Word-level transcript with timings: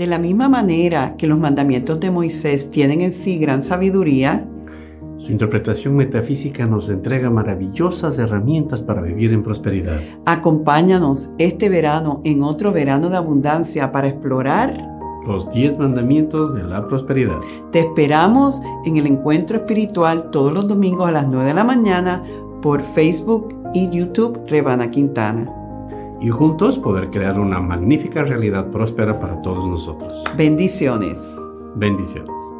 De 0.00 0.06
la 0.06 0.16
misma 0.16 0.48
manera 0.48 1.14
que 1.18 1.26
los 1.26 1.38
mandamientos 1.38 2.00
de 2.00 2.10
Moisés 2.10 2.70
tienen 2.70 3.02
en 3.02 3.12
sí 3.12 3.36
gran 3.36 3.60
sabiduría, 3.60 4.48
su 5.18 5.30
interpretación 5.30 5.94
metafísica 5.94 6.64
nos 6.66 6.88
entrega 6.88 7.28
maravillosas 7.28 8.18
herramientas 8.18 8.80
para 8.80 9.02
vivir 9.02 9.30
en 9.34 9.42
prosperidad. 9.42 10.00
Acompáñanos 10.24 11.28
este 11.36 11.68
verano 11.68 12.22
en 12.24 12.42
otro 12.42 12.72
verano 12.72 13.10
de 13.10 13.18
abundancia 13.18 13.92
para 13.92 14.08
explorar 14.08 14.74
los 15.26 15.50
10 15.50 15.76
mandamientos 15.76 16.54
de 16.54 16.62
la 16.64 16.88
prosperidad. 16.88 17.40
Te 17.70 17.80
esperamos 17.80 18.62
en 18.86 18.96
el 18.96 19.06
encuentro 19.06 19.58
espiritual 19.58 20.30
todos 20.30 20.54
los 20.54 20.66
domingos 20.66 21.10
a 21.10 21.12
las 21.12 21.28
9 21.28 21.44
de 21.44 21.54
la 21.54 21.64
mañana 21.64 22.24
por 22.62 22.80
Facebook 22.80 23.54
y 23.74 23.90
YouTube 23.90 24.40
Rebana 24.48 24.90
Quintana. 24.90 25.59
Y 26.20 26.28
juntos 26.28 26.78
poder 26.78 27.10
crear 27.10 27.40
una 27.40 27.60
magnífica 27.60 28.22
realidad 28.22 28.70
próspera 28.70 29.18
para 29.18 29.40
todos 29.42 29.66
nosotros. 29.66 30.22
Bendiciones. 30.36 31.40
Bendiciones. 31.76 32.59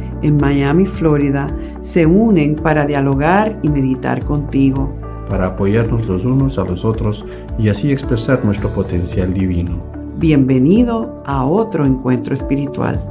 en 0.21 0.37
Miami, 0.37 0.85
Florida, 0.85 1.47
se 1.81 2.05
unen 2.05 2.55
para 2.55 2.85
dialogar 2.85 3.59
y 3.63 3.69
meditar 3.69 4.23
contigo. 4.25 4.93
Para 5.29 5.47
apoyarnos 5.47 6.05
los 6.05 6.25
unos 6.25 6.57
a 6.57 6.63
los 6.63 6.83
otros 6.85 7.25
y 7.57 7.69
así 7.69 7.91
expresar 7.91 8.43
nuestro 8.43 8.69
potencial 8.69 9.33
divino. 9.33 9.81
Bienvenido 10.17 11.23
a 11.25 11.45
otro 11.45 11.85
encuentro 11.85 12.33
espiritual. 12.33 13.03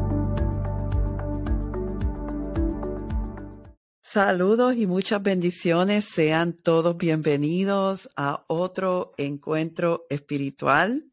Saludos 4.12 4.75
y 4.77 4.86
muchas 4.86 5.22
bendiciones. 5.22 6.05
Sean 6.05 6.53
todos 6.53 6.97
bienvenidos 6.97 8.11
a 8.16 8.44
otro 8.48 9.12
encuentro 9.16 10.05
espiritual. 10.11 11.05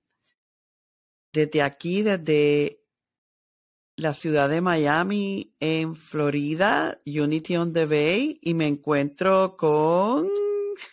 Desde 1.31 1.61
aquí, 1.61 2.01
desde 2.01 2.86
la 3.97 4.13
ciudad 4.13 4.47
de 4.47 4.61
Miami, 4.61 5.53
en 5.59 5.95
Florida, 5.95 6.99
Unity 7.05 7.57
on 7.57 7.73
the 7.73 7.87
Bay, 7.87 8.39
y 8.41 8.53
me 8.53 8.67
encuentro 8.67 9.57
con... 9.57 10.29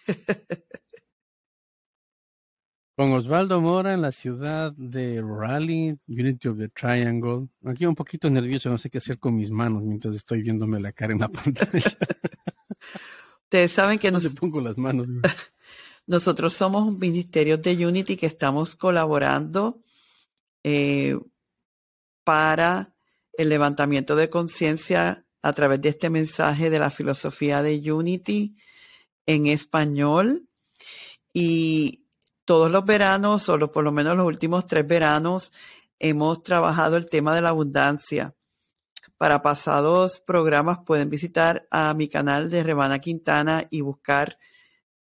con 2.97 3.13
Osvaldo 3.13 3.61
Mora 3.61 3.93
en 3.93 4.01
la 4.01 4.11
ciudad 4.11 4.73
de 4.73 5.21
Raleigh, 5.21 5.99
Unity 6.09 6.49
of 6.49 6.57
the 6.57 6.69
Triangle. 6.71 7.49
Aquí 7.67 7.85
un 7.85 7.95
poquito 7.95 8.31
nervioso, 8.31 8.71
no 8.71 8.79
sé 8.79 8.89
qué 8.89 8.97
hacer 8.99 9.19
con 9.19 9.37
mis 9.37 9.51
manos 9.51 9.83
mientras 9.83 10.15
estoy 10.15 10.41
viéndome 10.41 10.81
la 10.81 10.93
cara 10.93 11.13
en 11.13 11.21
la 11.21 11.29
pantalla. 11.33 11.83
Ustedes 13.43 13.71
saben 13.71 13.99
que 13.99 14.11
no 14.11 14.19
nos... 14.19 14.33
pongo 14.35 14.63
las 14.63 14.79
manos. 14.79 15.09
Nosotros 16.07 16.55
somos 16.55 16.89
un 16.89 16.99
ministerio 16.99 17.59
de 17.59 17.87
Unity 17.87 18.17
que 18.17 18.27
estamos 18.27 18.75
colaborando 18.77 19.83
eh, 20.63 21.19
para 22.25 22.94
el 23.39 23.49
levantamiento 23.49 24.17
de 24.17 24.31
conciencia 24.31 25.25
a 25.43 25.53
través 25.53 25.81
de 25.81 25.91
este 25.91 26.11
mensaje 26.11 26.71
de 26.71 26.79
la 26.79 26.91
filosofía 26.91 27.63
de 27.63 27.93
Unity 27.93 28.57
en 29.27 29.47
español. 29.47 30.49
Y 31.33 32.05
todos 32.45 32.71
los 32.71 32.85
veranos, 32.85 33.49
o 33.49 33.73
por 33.73 33.85
lo 33.85 33.93
menos 33.93 34.17
los 34.17 34.27
últimos 34.27 34.67
tres 34.67 34.87
veranos, 34.87 35.53
hemos 35.99 36.43
trabajado 36.43 36.97
el 36.97 37.09
tema 37.09 37.35
de 37.35 37.43
la 37.43 37.51
abundancia. 37.51 38.35
Para 39.17 39.43
pasados 39.43 40.21
programas 40.21 40.79
pueden 40.85 41.11
visitar 41.11 41.67
a 41.71 41.95
mi 41.95 42.09
canal 42.09 42.51
de 42.51 42.63
Rebana 42.63 42.99
Quintana 42.99 43.67
y 43.71 43.81
buscar 43.81 44.39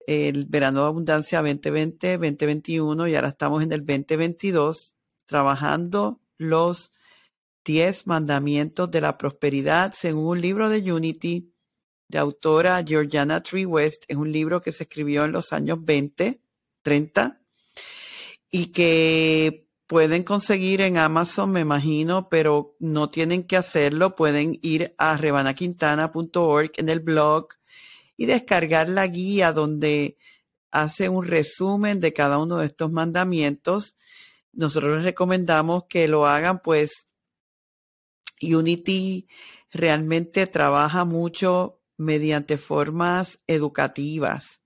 el 0.07 0.45
verano 0.45 0.81
de 0.81 0.88
abundancia 0.88 1.41
2020-2021 1.41 3.09
y 3.09 3.16
ahora 3.16 3.29
estamos 3.29 3.63
en 3.63 3.72
el 3.72 3.85
2022 3.85 4.95
trabajando 5.25 6.19
los 6.38 6.91
10 7.63 8.07
mandamientos 8.07 8.89
de 8.89 9.01
la 9.01 9.17
prosperidad 9.17 9.94
según 9.94 10.27
un 10.27 10.41
libro 10.41 10.69
de 10.69 10.91
Unity 10.91 11.53
de 12.07 12.17
autora 12.17 12.83
Georgiana 12.85 13.41
Tree 13.41 13.66
West. 13.66 14.03
Es 14.07 14.17
un 14.17 14.31
libro 14.31 14.61
que 14.61 14.72
se 14.72 14.83
escribió 14.83 15.25
en 15.25 15.31
los 15.31 15.53
años 15.53 15.79
20, 15.83 16.41
30 16.81 17.41
y 18.51 18.67
que 18.67 19.67
pueden 19.88 20.23
conseguir 20.23 20.81
en 20.81 20.97
Amazon, 20.97 21.51
me 21.51 21.61
imagino, 21.61 22.29
pero 22.29 22.75
no 22.79 23.09
tienen 23.09 23.44
que 23.44 23.57
hacerlo. 23.57 24.16
Pueden 24.16 24.59
ir 24.61 24.94
a 24.97 25.17
rebanaquintana.org 25.17 26.71
en 26.77 26.89
el 26.89 27.00
blog 27.00 27.47
y 28.17 28.25
descargar 28.25 28.89
la 28.89 29.07
guía 29.07 29.53
donde 29.53 30.17
hace 30.71 31.09
un 31.09 31.25
resumen 31.25 32.00
de 32.00 32.13
cada 32.13 32.38
uno 32.38 32.57
de 32.57 32.67
estos 32.67 32.91
mandamientos. 32.91 33.97
Nosotros 34.53 34.97
les 34.97 35.05
recomendamos 35.05 35.85
que 35.89 36.07
lo 36.07 36.25
hagan 36.25 36.61
pues 36.61 37.07
Unity 38.41 39.27
realmente 39.71 40.47
trabaja 40.47 41.05
mucho 41.05 41.79
mediante 41.97 42.57
formas 42.57 43.39
educativas. 43.47 44.61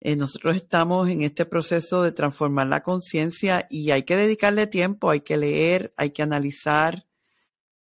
Eh, 0.00 0.14
nosotros 0.14 0.56
estamos 0.56 1.08
en 1.08 1.22
este 1.22 1.44
proceso 1.44 2.02
de 2.02 2.12
transformar 2.12 2.68
la 2.68 2.82
conciencia 2.82 3.66
y 3.68 3.90
hay 3.90 4.04
que 4.04 4.16
dedicarle 4.16 4.68
tiempo, 4.68 5.10
hay 5.10 5.20
que 5.20 5.36
leer, 5.36 5.92
hay 5.96 6.10
que 6.10 6.22
analizar, 6.22 7.06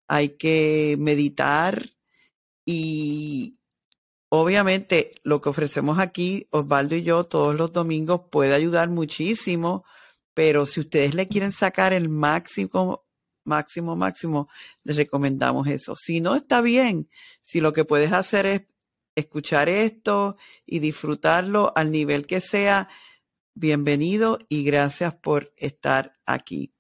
hay 0.07 0.31
que 0.31 0.97
meditar 0.99 1.91
y 2.65 3.59
obviamente 4.29 5.11
lo 5.25 5.41
que 5.41 5.49
ofrecemos 5.49 5.99
aquí, 5.99 6.47
Osvaldo 6.51 6.95
y 6.95 7.03
yo, 7.03 7.25
todos 7.25 7.57
los 7.57 7.73
domingos 7.73 8.23
puede 8.31 8.55
ayudar 8.55 8.91
muchísimo, 8.91 9.85
pero 10.35 10.67
si 10.67 10.81
ustedes 10.81 11.15
le 11.15 11.27
quieren 11.27 11.53
sacar 11.53 11.93
el 11.93 12.09
máximo 12.09 13.05
máximo, 13.45 13.97
máximo, 13.97 14.49
les 14.83 14.97
recomendamos 14.97 15.67
eso. 15.69 15.95
Si 15.95 16.21
no, 16.21 16.35
está 16.35 16.61
bien. 16.61 17.09
Si 17.43 17.61
lo 17.61 17.73
que 17.73 17.85
puedes 17.85 18.13
hacer 18.13 18.47
es 18.47 18.63
escuchar 19.15 19.69
esto 19.69 20.37
y 20.67 20.81
disfrutarlo 20.81 21.73
al 21.77 21.91
nivel 21.91 22.27
que 22.27 22.41
sea, 22.41 22.89
bienvenido 23.55 24.39
y 24.49 24.65
gracias 24.65 25.15
por 25.15 25.53
estar 25.57 26.15
aquí. 26.27 26.73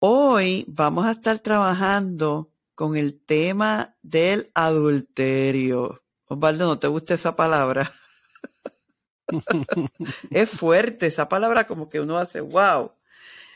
Hoy 0.00 0.64
vamos 0.68 1.06
a 1.06 1.12
estar 1.12 1.38
trabajando 1.38 2.50
con 2.74 2.96
el 2.96 3.20
tema 3.20 3.96
del 4.02 4.50
adulterio. 4.54 6.02
Osvaldo, 6.26 6.66
¿no 6.66 6.78
te 6.78 6.88
gusta 6.88 7.14
esa 7.14 7.36
palabra? 7.36 7.92
es 10.30 10.50
fuerte, 10.50 11.06
esa 11.06 11.28
palabra 11.28 11.66
como 11.66 11.88
que 11.88 12.00
uno 12.00 12.18
hace, 12.18 12.40
wow. 12.40 12.92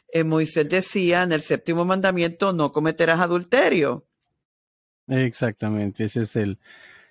Eh, 0.09 0.25
Moisés 0.25 0.69
decía 0.69 1.23
en 1.23 1.33
el 1.33 1.43
séptimo 1.43 1.85
mandamiento, 1.85 2.53
no 2.53 2.73
cometerás 2.73 3.21
adulterio. 3.21 4.07
Exactamente, 5.07 6.05
ese 6.05 6.23
es 6.23 6.37
el, 6.37 6.59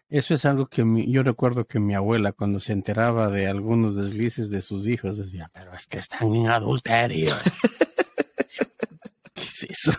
eso 0.10 0.36
es 0.36 0.46
algo 0.46 0.68
que 0.68 0.84
yo 1.08 1.22
recuerdo 1.22 1.66
que 1.66 1.80
mi 1.80 1.94
abuela 1.94 2.32
cuando 2.32 2.60
se 2.60 2.74
enteraba 2.74 3.30
de 3.30 3.48
algunos 3.48 3.96
deslices 3.96 4.50
de 4.50 4.62
sus 4.62 4.88
hijos 4.88 5.18
decía, 5.18 5.52
pero 5.54 5.74
es 5.74 5.86
que 5.86 6.00
están 6.00 6.34
en 6.34 6.48
adulterio. 6.48 7.36
¿Qué 9.34 9.42
es 9.42 9.68
eso? 9.70 9.92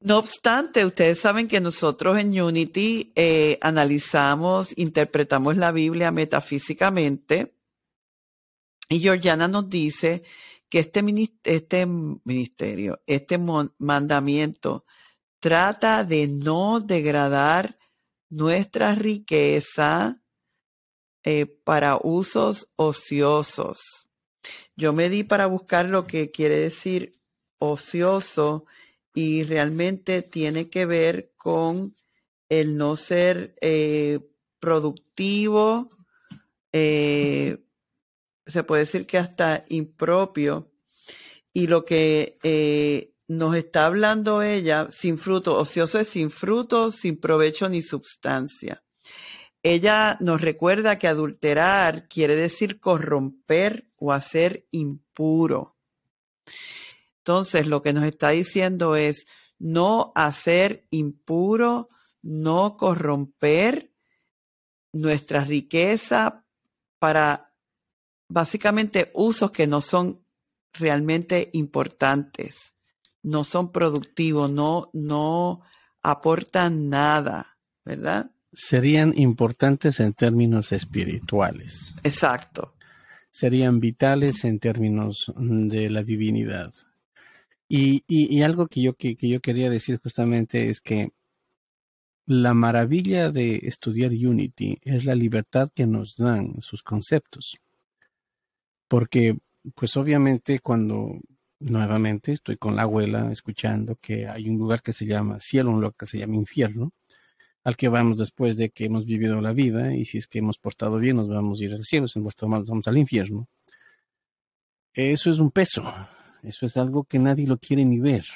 No 0.00 0.18
obstante, 0.18 0.84
ustedes 0.84 1.20
saben 1.20 1.46
que 1.46 1.60
nosotros 1.60 2.18
en 2.18 2.38
Unity 2.38 3.12
eh, 3.14 3.58
analizamos, 3.60 4.76
interpretamos 4.76 5.56
la 5.56 5.70
Biblia 5.70 6.10
metafísicamente 6.10 7.54
y 8.88 8.98
Georgiana 8.98 9.46
nos 9.48 9.70
dice 9.70 10.24
que 10.72 10.78
este, 10.78 11.02
este 11.44 11.84
ministerio, 11.84 13.02
este 13.06 13.36
mandamiento, 13.36 14.86
trata 15.38 16.02
de 16.02 16.28
no 16.28 16.80
degradar 16.80 17.76
nuestra 18.30 18.94
riqueza 18.94 20.22
eh, 21.24 21.44
para 21.44 21.98
usos 22.02 22.70
ociosos. 22.76 24.08
Yo 24.74 24.94
me 24.94 25.10
di 25.10 25.24
para 25.24 25.44
buscar 25.44 25.90
lo 25.90 26.06
que 26.06 26.30
quiere 26.30 26.56
decir 26.56 27.20
ocioso 27.58 28.64
y 29.12 29.42
realmente 29.42 30.22
tiene 30.22 30.70
que 30.70 30.86
ver 30.86 31.34
con 31.36 31.94
el 32.48 32.78
no 32.78 32.96
ser 32.96 33.54
eh, 33.60 34.20
productivo, 34.58 35.90
eh, 36.72 37.58
se 38.52 38.64
puede 38.64 38.80
decir 38.82 39.06
que 39.06 39.18
hasta 39.18 39.64
impropio. 39.68 40.70
Y 41.52 41.66
lo 41.66 41.84
que 41.84 42.38
eh, 42.42 43.12
nos 43.28 43.56
está 43.56 43.86
hablando 43.86 44.42
ella, 44.42 44.88
sin 44.90 45.18
fruto, 45.18 45.58
ocioso 45.58 45.98
es 45.98 46.08
sin 46.08 46.30
fruto, 46.30 46.90
sin 46.90 47.18
provecho 47.18 47.68
ni 47.68 47.82
substancia. 47.82 48.82
Ella 49.62 50.16
nos 50.20 50.40
recuerda 50.40 50.98
que 50.98 51.08
adulterar 51.08 52.08
quiere 52.08 52.36
decir 52.36 52.80
corromper 52.80 53.88
o 53.96 54.12
hacer 54.12 54.66
impuro. 54.70 55.76
Entonces, 57.18 57.66
lo 57.68 57.82
que 57.82 57.92
nos 57.92 58.04
está 58.04 58.30
diciendo 58.30 58.96
es 58.96 59.26
no 59.58 60.10
hacer 60.16 60.86
impuro, 60.90 61.88
no 62.20 62.76
corromper 62.76 63.92
nuestra 64.92 65.44
riqueza 65.44 66.44
para 66.98 67.51
básicamente 68.32 69.10
usos 69.14 69.50
que 69.50 69.66
no 69.66 69.80
son 69.80 70.24
realmente 70.72 71.50
importantes, 71.52 72.74
no 73.22 73.44
son 73.44 73.70
productivos, 73.70 74.50
no, 74.50 74.90
no 74.94 75.60
aportan 76.02 76.88
nada, 76.88 77.58
¿verdad? 77.84 78.30
Serían 78.52 79.12
importantes 79.16 80.00
en 80.00 80.14
términos 80.14 80.72
espirituales. 80.72 81.94
Exacto. 82.02 82.74
Serían 83.30 83.80
vitales 83.80 84.44
en 84.44 84.58
términos 84.58 85.32
de 85.36 85.90
la 85.90 86.02
divinidad. 86.02 86.72
Y, 87.68 88.42
algo 88.42 88.66
que 88.66 88.82
yo, 88.82 88.94
que, 88.94 89.16
yo 89.16 89.40
quería 89.40 89.70
decir 89.70 89.98
justamente 90.02 90.68
es 90.68 90.82
que 90.82 91.12
la 92.26 92.52
maravilla 92.52 93.30
de 93.30 93.60
estudiar 93.62 94.10
Unity 94.10 94.78
es 94.82 95.06
la 95.06 95.14
libertad 95.14 95.70
que 95.74 95.86
nos 95.86 96.16
dan 96.16 96.60
sus 96.60 96.82
conceptos. 96.82 97.56
Porque, 98.92 99.38
pues 99.74 99.96
obviamente 99.96 100.58
cuando 100.58 101.18
nuevamente 101.60 102.32
estoy 102.32 102.58
con 102.58 102.76
la 102.76 102.82
abuela 102.82 103.32
escuchando 103.32 103.96
que 103.98 104.28
hay 104.28 104.50
un 104.50 104.58
lugar 104.58 104.82
que 104.82 104.92
se 104.92 105.06
llama 105.06 105.40
cielo, 105.40 105.70
un 105.70 105.80
lugar 105.80 105.94
que 105.98 106.04
se 106.04 106.18
llama 106.18 106.34
infierno, 106.34 106.92
al 107.64 107.74
que 107.74 107.88
vamos 107.88 108.18
después 108.18 108.54
de 108.54 108.68
que 108.68 108.84
hemos 108.84 109.06
vivido 109.06 109.40
la 109.40 109.54
vida 109.54 109.94
y 109.94 110.04
si 110.04 110.18
es 110.18 110.26
que 110.26 110.40
hemos 110.40 110.58
portado 110.58 110.98
bien 110.98 111.16
nos 111.16 111.26
vamos 111.26 111.58
a 111.58 111.64
ir 111.64 111.72
al 111.72 111.84
cielo, 111.84 112.06
si 112.06 112.20
nos 112.20 112.34
vamos 112.38 112.86
al 112.86 112.98
infierno. 112.98 113.48
Eso 114.92 115.30
es 115.30 115.38
un 115.38 115.52
peso, 115.52 115.82
eso 116.42 116.66
es 116.66 116.76
algo 116.76 117.04
que 117.04 117.18
nadie 117.18 117.46
lo 117.46 117.56
quiere 117.56 117.86
ni 117.86 117.98
ver. 117.98 118.26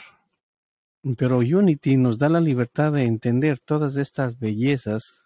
Pero 1.19 1.41
Unity 1.41 1.99
nos 1.99 2.17
da 2.17 2.31
la 2.31 2.41
libertad 2.41 2.93
de 2.93 3.03
entender 3.03 3.58
todas 3.58 3.97
estas 3.97 4.38
bellezas 4.38 5.25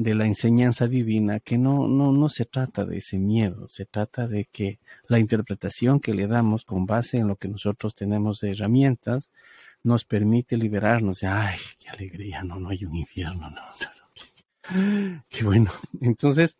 de 0.00 0.14
la 0.14 0.24
enseñanza 0.24 0.88
divina, 0.88 1.40
que 1.40 1.58
no, 1.58 1.86
no, 1.86 2.10
no 2.10 2.30
se 2.30 2.46
trata 2.46 2.86
de 2.86 2.96
ese 2.96 3.18
miedo, 3.18 3.68
se 3.68 3.84
trata 3.84 4.26
de 4.26 4.46
que 4.46 4.78
la 5.08 5.18
interpretación 5.18 6.00
que 6.00 6.14
le 6.14 6.26
damos 6.26 6.64
con 6.64 6.86
base 6.86 7.18
en 7.18 7.28
lo 7.28 7.36
que 7.36 7.48
nosotros 7.48 7.94
tenemos 7.94 8.40
de 8.40 8.52
herramientas 8.52 9.28
nos 9.82 10.06
permite 10.06 10.56
liberarnos. 10.56 11.22
Ay, 11.22 11.58
qué 11.78 11.90
alegría, 11.90 12.42
no, 12.42 12.58
no 12.58 12.70
hay 12.70 12.86
un 12.86 12.94
infierno, 12.96 13.50
no, 13.50 13.60
qué, 14.14 15.20
qué 15.28 15.44
bueno. 15.44 15.70
Entonces, 16.00 16.56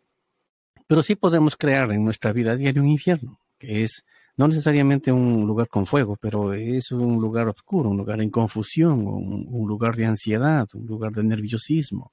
pero 0.85 1.01
sí 1.01 1.15
podemos 1.15 1.57
crear 1.57 1.91
en 1.91 2.05
nuestra 2.05 2.33
vida 2.33 2.55
diaria 2.55 2.79
un 2.79 2.89
infierno, 2.89 3.39
que 3.57 3.81
es 3.81 4.05
no 4.37 4.49
necesariamente 4.49 5.11
un 5.11 5.47
lugar 5.47 5.67
con 5.67 5.87
fuego, 5.87 6.15
pero 6.15 6.53
es 6.53 6.91
un 6.91 7.19
lugar 7.19 7.47
oscuro, 7.47 7.89
un 7.89 7.97
lugar 7.97 8.21
en 8.21 8.29
confusión, 8.29 9.07
un, 9.07 9.47
un 9.49 9.67
lugar 9.67 9.95
de 9.95 10.05
ansiedad, 10.05 10.69
un 10.75 10.85
lugar 10.85 11.11
de 11.13 11.23
nerviosismo. 11.23 12.11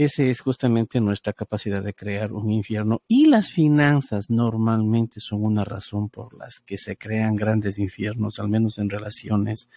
Ese 0.00 0.30
es 0.30 0.40
justamente 0.40 0.98
nuestra 0.98 1.34
capacidad 1.34 1.82
de 1.82 1.92
crear 1.92 2.32
un 2.32 2.50
infierno 2.50 3.02
y 3.06 3.26
las 3.26 3.50
finanzas 3.50 4.30
normalmente 4.30 5.20
son 5.20 5.44
una 5.44 5.62
razón 5.62 6.08
por 6.08 6.32
las 6.32 6.58
que 6.60 6.78
se 6.78 6.96
crean 6.96 7.36
grandes 7.36 7.78
infiernos, 7.78 8.38
al 8.38 8.48
menos 8.48 8.78
en 8.78 8.88
relaciones 8.88 9.68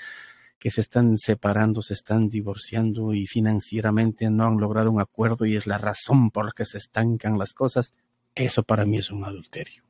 que 0.57 0.71
se 0.71 0.79
están 0.79 1.17
separando, 1.17 1.81
se 1.81 1.93
están 1.93 2.29
divorciando 2.29 3.13
y 3.13 3.27
financieramente 3.27 4.29
no 4.29 4.45
han 4.45 4.61
logrado 4.61 4.91
un 4.91 5.01
acuerdo 5.01 5.45
y 5.45 5.57
es 5.57 5.67
la 5.67 5.77
razón 5.77 6.31
por 6.31 6.45
la 6.45 6.53
que 6.55 6.63
se 6.63 6.77
estancan 6.77 7.37
las 7.37 7.51
cosas. 7.51 7.93
Eso 8.33 8.63
para 8.63 8.85
mí 8.85 8.99
es 8.99 9.11
un 9.11 9.25
adulterio. 9.25 9.83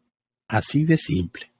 Así 0.47 0.83
de 0.83 0.97
simple. 0.97 1.52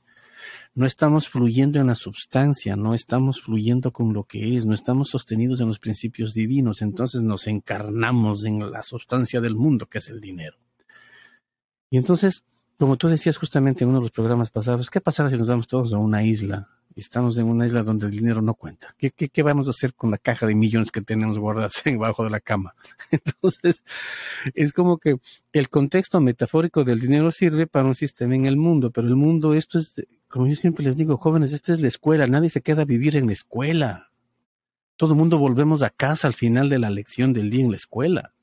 No 0.75 0.87
estamos 0.87 1.29
fluyendo 1.29 1.79
en 1.79 1.87
la 1.87 1.95
substancia, 1.95 2.75
no 2.75 2.95
estamos 2.95 3.41
fluyendo 3.41 3.91
con 3.91 4.11
lo 4.13 4.23
que 4.23 4.55
es, 4.55 4.65
no 4.65 4.73
estamos 4.73 5.09
sostenidos 5.09 5.61
en 5.61 5.67
los 5.67 5.77
principios 5.77 6.33
divinos, 6.33 6.81
entonces 6.81 7.21
nos 7.21 7.45
encarnamos 7.45 8.43
en 8.43 8.71
la 8.71 8.81
sustancia 8.81 9.39
del 9.39 9.55
mundo, 9.55 9.85
que 9.87 9.99
es 9.99 10.09
el 10.09 10.19
dinero. 10.19 10.57
Y 11.91 11.97
entonces, 11.97 12.43
como 12.79 12.97
tú 12.97 13.07
decías 13.07 13.37
justamente 13.37 13.83
en 13.83 13.91
uno 13.91 13.99
de 13.99 14.05
los 14.05 14.11
programas 14.11 14.49
pasados, 14.49 14.89
¿qué 14.89 14.99
pasará 14.99 15.29
si 15.29 15.37
nos 15.37 15.47
vamos 15.47 15.67
todos 15.67 15.93
a 15.93 15.99
una 15.99 16.23
isla 16.23 16.67
Estamos 16.95 17.37
en 17.37 17.45
una 17.45 17.65
isla 17.65 17.81
donde 17.81 18.05
el 18.05 18.11
dinero 18.11 18.41
no 18.41 18.53
cuenta. 18.53 18.95
¿Qué, 18.97 19.11
qué, 19.11 19.43
vamos 19.43 19.67
a 19.67 19.71
hacer 19.71 19.95
con 19.95 20.11
la 20.11 20.19
caja 20.19 20.45
de 20.45 20.53
millones 20.53 20.91
que 20.91 21.01
tenemos 21.01 21.39
guardadas 21.39 21.73
debajo 21.85 22.23
de 22.23 22.29
la 22.29 22.39
cama? 22.39 22.75
Entonces, 23.11 23.83
es 24.53 24.73
como 24.73 24.99
que 24.99 25.17
el 25.53 25.69
contexto 25.69 26.19
metafórico 26.21 26.83
del 26.83 26.99
dinero 26.99 27.31
sirve 27.31 27.65
para 27.65 27.87
un 27.87 27.95
sistema 27.95 28.35
en 28.35 28.45
el 28.45 28.57
mundo, 28.57 28.91
pero 28.91 29.07
el 29.07 29.15
mundo, 29.15 29.55
esto 29.55 29.79
es, 29.79 29.95
como 30.33 30.47
yo 30.47 30.56
siempre 30.56 30.83
les 30.83 30.97
digo, 30.97 31.18
jóvenes, 31.18 31.53
esta 31.53 31.74
es 31.74 31.80
la 31.80 31.88
escuela, 31.88 32.25
nadie 32.25 32.50
se 32.50 32.62
queda 32.62 32.81
a 32.81 32.85
vivir 32.85 33.15
en 33.15 33.27
la 33.27 33.33
escuela. 33.33 34.09
Todo 34.95 35.13
el 35.13 35.19
mundo 35.19 35.38
volvemos 35.38 35.83
a 35.83 35.91
casa 35.91 36.25
al 36.27 36.33
final 36.33 36.69
de 36.69 36.80
la 36.80 36.89
lección 36.89 37.33
del 37.33 37.51
día 37.51 37.63
en 37.63 37.69
la 37.69 37.77
escuela. 37.77 38.33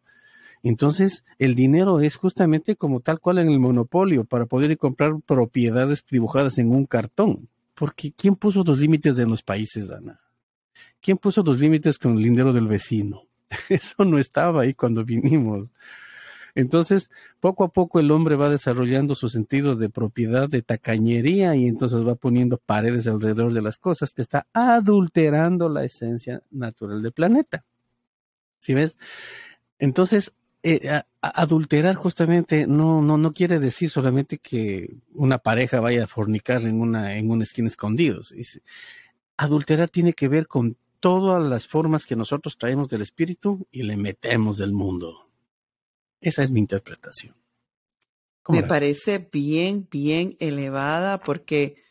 Entonces, 0.62 1.24
el 1.40 1.56
dinero 1.56 1.98
es 1.98 2.14
justamente 2.14 2.76
como 2.76 3.00
tal 3.00 3.18
cual 3.18 3.38
en 3.38 3.48
el 3.48 3.58
monopolio, 3.58 4.22
para 4.24 4.46
poder 4.46 4.78
comprar 4.78 5.16
propiedades 5.26 6.04
dibujadas 6.08 6.58
en 6.58 6.70
un 6.70 6.86
cartón. 6.86 7.48
Porque 7.74 8.12
¿quién 8.12 8.36
puso 8.36 8.62
los 8.64 8.78
límites 8.78 9.18
en 9.18 9.28
los 9.28 9.42
países, 9.42 9.90
Ana? 9.90 10.20
¿Quién 11.00 11.18
puso 11.18 11.42
los 11.42 11.58
límites 11.58 11.98
con 11.98 12.18
el 12.18 12.22
dinero 12.22 12.52
del 12.52 12.68
vecino? 12.68 13.24
Eso 13.68 14.04
no 14.04 14.16
estaba 14.20 14.62
ahí 14.62 14.74
cuando 14.74 15.04
vinimos. 15.04 15.72
Entonces, 16.54 17.10
poco 17.40 17.64
a 17.64 17.72
poco 17.72 18.00
el 18.00 18.10
hombre 18.10 18.36
va 18.36 18.48
desarrollando 18.48 19.14
su 19.14 19.28
sentido 19.28 19.76
de 19.76 19.88
propiedad, 19.88 20.48
de 20.48 20.62
tacañería, 20.62 21.54
y 21.54 21.66
entonces 21.66 22.06
va 22.06 22.14
poniendo 22.14 22.58
paredes 22.58 23.06
alrededor 23.06 23.52
de 23.52 23.62
las 23.62 23.78
cosas 23.78 24.12
que 24.12 24.22
está 24.22 24.46
adulterando 24.52 25.68
la 25.68 25.84
esencia 25.84 26.42
natural 26.50 27.02
del 27.02 27.12
planeta. 27.12 27.64
¿Sí 28.58 28.74
ves? 28.74 28.96
Entonces, 29.78 30.32
eh, 30.62 31.02
adulterar 31.22 31.94
justamente 31.94 32.66
no, 32.66 33.00
no, 33.00 33.16
no 33.16 33.32
quiere 33.32 33.58
decir 33.58 33.88
solamente 33.88 34.38
que 34.38 34.94
una 35.14 35.38
pareja 35.38 35.80
vaya 35.80 36.04
a 36.04 36.06
fornicar 36.06 36.62
en 36.62 36.80
una, 36.80 37.16
en 37.16 37.30
una 37.30 37.44
esquina 37.44 37.68
escondidos. 37.68 38.34
adulterar 39.38 39.88
tiene 39.88 40.12
que 40.12 40.28
ver 40.28 40.46
con 40.46 40.76
todas 41.00 41.42
las 41.42 41.66
formas 41.66 42.04
que 42.04 42.14
nosotros 42.14 42.58
traemos 42.58 42.88
del 42.88 43.00
espíritu 43.00 43.66
y 43.70 43.84
le 43.84 43.96
metemos 43.96 44.58
del 44.58 44.72
mundo. 44.72 45.29
Esa 46.20 46.42
es 46.42 46.50
mi 46.50 46.60
interpretación. 46.60 47.34
Me 48.48 48.62
parece 48.62 49.18
bien, 49.32 49.86
bien 49.90 50.36
elevada 50.40 51.20
porque 51.20 51.82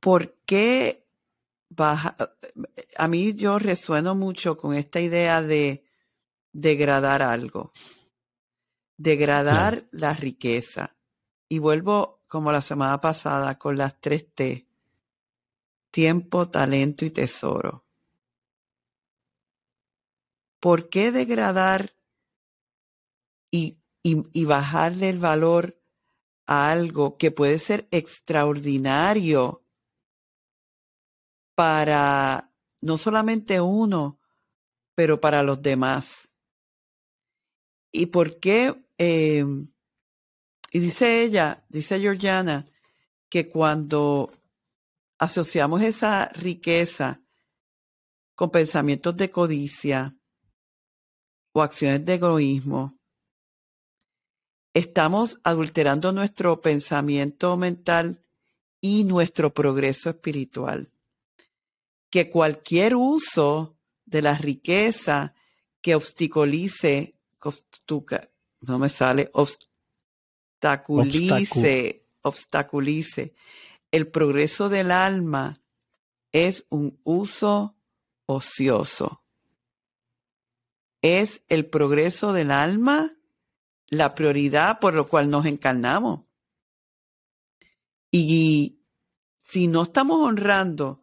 ¿por 0.00 0.34
qué 0.46 1.06
baja, 1.68 2.16
a 2.96 3.08
mí 3.08 3.34
yo 3.34 3.58
resueno 3.58 4.14
mucho 4.14 4.56
con 4.56 4.74
esta 4.74 5.00
idea 5.00 5.42
de 5.42 5.84
degradar 6.52 7.22
algo, 7.22 7.72
degradar 8.96 9.86
la 9.90 10.14
riqueza. 10.14 10.96
Y 11.48 11.58
vuelvo 11.58 12.22
como 12.26 12.50
la 12.50 12.60
semana 12.60 13.00
pasada 13.00 13.58
con 13.58 13.76
las 13.76 14.00
tres 14.00 14.34
T, 14.34 14.66
tiempo, 15.90 16.48
talento 16.48 17.04
y 17.04 17.10
tesoro. 17.10 17.85
¿Por 20.66 20.88
qué 20.88 21.12
degradar 21.12 21.94
y, 23.52 23.78
bajarle 24.46 25.10
el 25.10 25.20
valor 25.20 25.80
a 26.44 26.72
algo 26.72 27.16
que 27.16 27.30
puede 27.30 27.60
ser 27.60 27.86
extraordinario 27.92 29.64
para 31.54 32.52
no 32.80 32.98
solamente 32.98 33.60
uno, 33.60 34.18
pero 34.96 35.20
para 35.20 35.44
los 35.44 35.62
demás. 35.62 36.36
¿Y 37.92 38.06
por 38.06 38.40
qué? 38.40 38.74
Em, 38.98 39.72
y 40.72 40.80
dice 40.80 41.22
ella, 41.22 41.64
dice 41.68 42.00
Georgiana, 42.00 42.66
que 43.28 43.48
cuando 43.48 44.32
asociamos 45.16 45.82
esa 45.82 46.26
riqueza 46.30 47.22
con 48.34 48.50
pensamientos 48.50 49.16
de 49.16 49.30
codicia 49.30 50.16
o 51.56 51.62
acciones 51.62 52.04
de 52.04 52.14
egoísmo, 52.14 52.98
estamos 54.74 55.40
adulterando 55.42 56.12
nuestro 56.12 56.60
pensamiento 56.60 57.56
mental 57.56 58.22
y 58.78 59.04
nuestro 59.04 59.54
progreso 59.54 60.10
espiritual 60.10 60.90
que 62.10 62.30
cualquier 62.30 62.94
uso 62.94 63.78
de 64.04 64.20
la 64.20 64.34
riqueza 64.34 65.32
que 65.80 65.94
obstaculice, 65.94 67.14
no 68.60 68.78
me 68.78 68.90
sale, 68.90 69.30
obstaculice, 69.32 72.04
obstaculice. 72.20 73.32
El 73.90 74.08
progreso 74.08 74.68
del 74.68 74.90
alma 74.90 75.62
es 76.32 76.66
un 76.68 77.00
uso 77.02 77.76
ocioso. 78.26 79.22
Es 81.02 81.42
el 81.48 81.66
progreso 81.66 82.32
del 82.32 82.50
alma 82.50 83.16
la 83.88 84.14
prioridad 84.14 84.80
por 84.80 84.94
lo 84.94 85.08
cual 85.08 85.30
nos 85.30 85.46
encarnamos. 85.46 86.22
Y 88.10 88.80
si 89.40 89.66
no 89.66 89.84
estamos 89.84 90.20
honrando, 90.20 91.02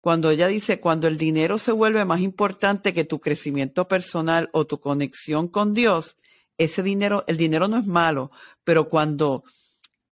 cuando 0.00 0.30
ella 0.30 0.46
dice, 0.46 0.80
cuando 0.80 1.08
el 1.08 1.18
dinero 1.18 1.58
se 1.58 1.72
vuelve 1.72 2.04
más 2.04 2.20
importante 2.20 2.94
que 2.94 3.04
tu 3.04 3.20
crecimiento 3.20 3.88
personal 3.88 4.48
o 4.52 4.66
tu 4.66 4.80
conexión 4.80 5.48
con 5.48 5.74
Dios, 5.74 6.16
ese 6.56 6.82
dinero, 6.82 7.24
el 7.26 7.36
dinero 7.36 7.68
no 7.68 7.78
es 7.78 7.86
malo, 7.86 8.30
pero 8.64 8.88
cuando 8.88 9.44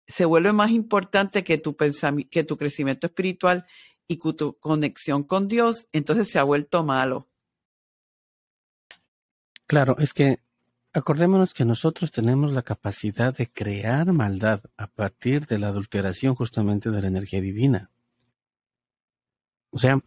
se 0.08 0.26
vuelve 0.26 0.54
más 0.54 0.72
importante 0.72 1.44
que 1.44 1.58
tu, 1.58 1.76
que 1.76 2.44
tu 2.44 2.58
crecimiento 2.58 3.08
espiritual 3.08 3.66
y 4.08 4.18
tu 4.18 4.58
conexión 4.60 5.24
con 5.24 5.48
Dios, 5.48 5.88
entonces 5.92 6.30
se 6.30 6.40
ha 6.40 6.44
vuelto 6.44 6.84
malo. 6.84 7.28
Claro, 9.74 9.96
es 9.98 10.14
que 10.14 10.38
acordémonos 10.94 11.56
que 11.56 11.66
nosotros 11.66 12.12
tenemos 12.12 12.52
la 12.52 12.62
capacidad 12.62 13.36
de 13.36 13.48
crear 13.48 14.14
maldad 14.14 14.62
a 14.78 14.86
partir 14.86 15.48
de 15.48 15.58
la 15.58 15.70
adulteración 15.70 16.36
justamente 16.36 16.92
de 16.92 17.02
la 17.02 17.08
energía 17.08 17.42
divina. 17.42 17.90
O 19.72 19.80
sea, 19.80 20.00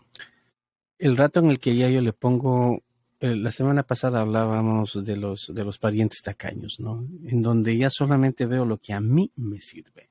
el 1.01 1.17
rato 1.17 1.41
en 1.41 1.51
el 1.51 1.59
que 1.59 1.75
ya 1.75 1.91
yo 1.91 2.01
le 2.01 2.13
pongo, 2.13 2.85
eh, 3.19 3.35
la 3.35 3.51
semana 3.51 3.83
pasada 3.83 4.21
hablábamos 4.21 5.05
de 5.05 5.17
los, 5.17 5.51
de 5.53 5.65
los 5.65 5.79
parientes 5.79 6.23
tacaños, 6.23 6.79
¿no? 6.79 7.05
En 7.25 7.43
donde 7.43 7.77
ya 7.77 7.91
solamente 7.91 8.47
veo 8.47 8.65
lo 8.65 8.79
que 8.79 8.93
a 8.93 9.01
mí 9.01 9.33
me 9.35 9.61
sirve, 9.61 10.11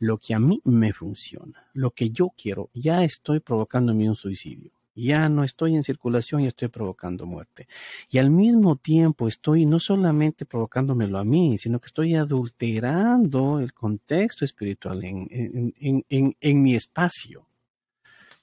lo 0.00 0.18
que 0.18 0.34
a 0.34 0.40
mí 0.40 0.60
me 0.64 0.92
funciona, 0.92 1.68
lo 1.74 1.92
que 1.92 2.10
yo 2.10 2.32
quiero, 2.36 2.70
ya 2.74 3.04
estoy 3.04 3.38
provocándome 3.38 4.08
un 4.08 4.16
suicidio. 4.16 4.75
Ya 4.98 5.28
no 5.28 5.44
estoy 5.44 5.76
en 5.76 5.84
circulación 5.84 6.40
y 6.40 6.46
estoy 6.46 6.68
provocando 6.68 7.26
muerte. 7.26 7.68
Y 8.08 8.16
al 8.16 8.30
mismo 8.30 8.76
tiempo 8.76 9.28
estoy 9.28 9.66
no 9.66 9.78
solamente 9.78 10.46
provocándomelo 10.46 11.18
a 11.18 11.24
mí, 11.24 11.58
sino 11.58 11.78
que 11.78 11.86
estoy 11.86 12.14
adulterando 12.14 13.60
el 13.60 13.74
contexto 13.74 14.46
espiritual 14.46 15.04
en, 15.04 16.62
mi 16.62 16.74
espacio. 16.74 17.46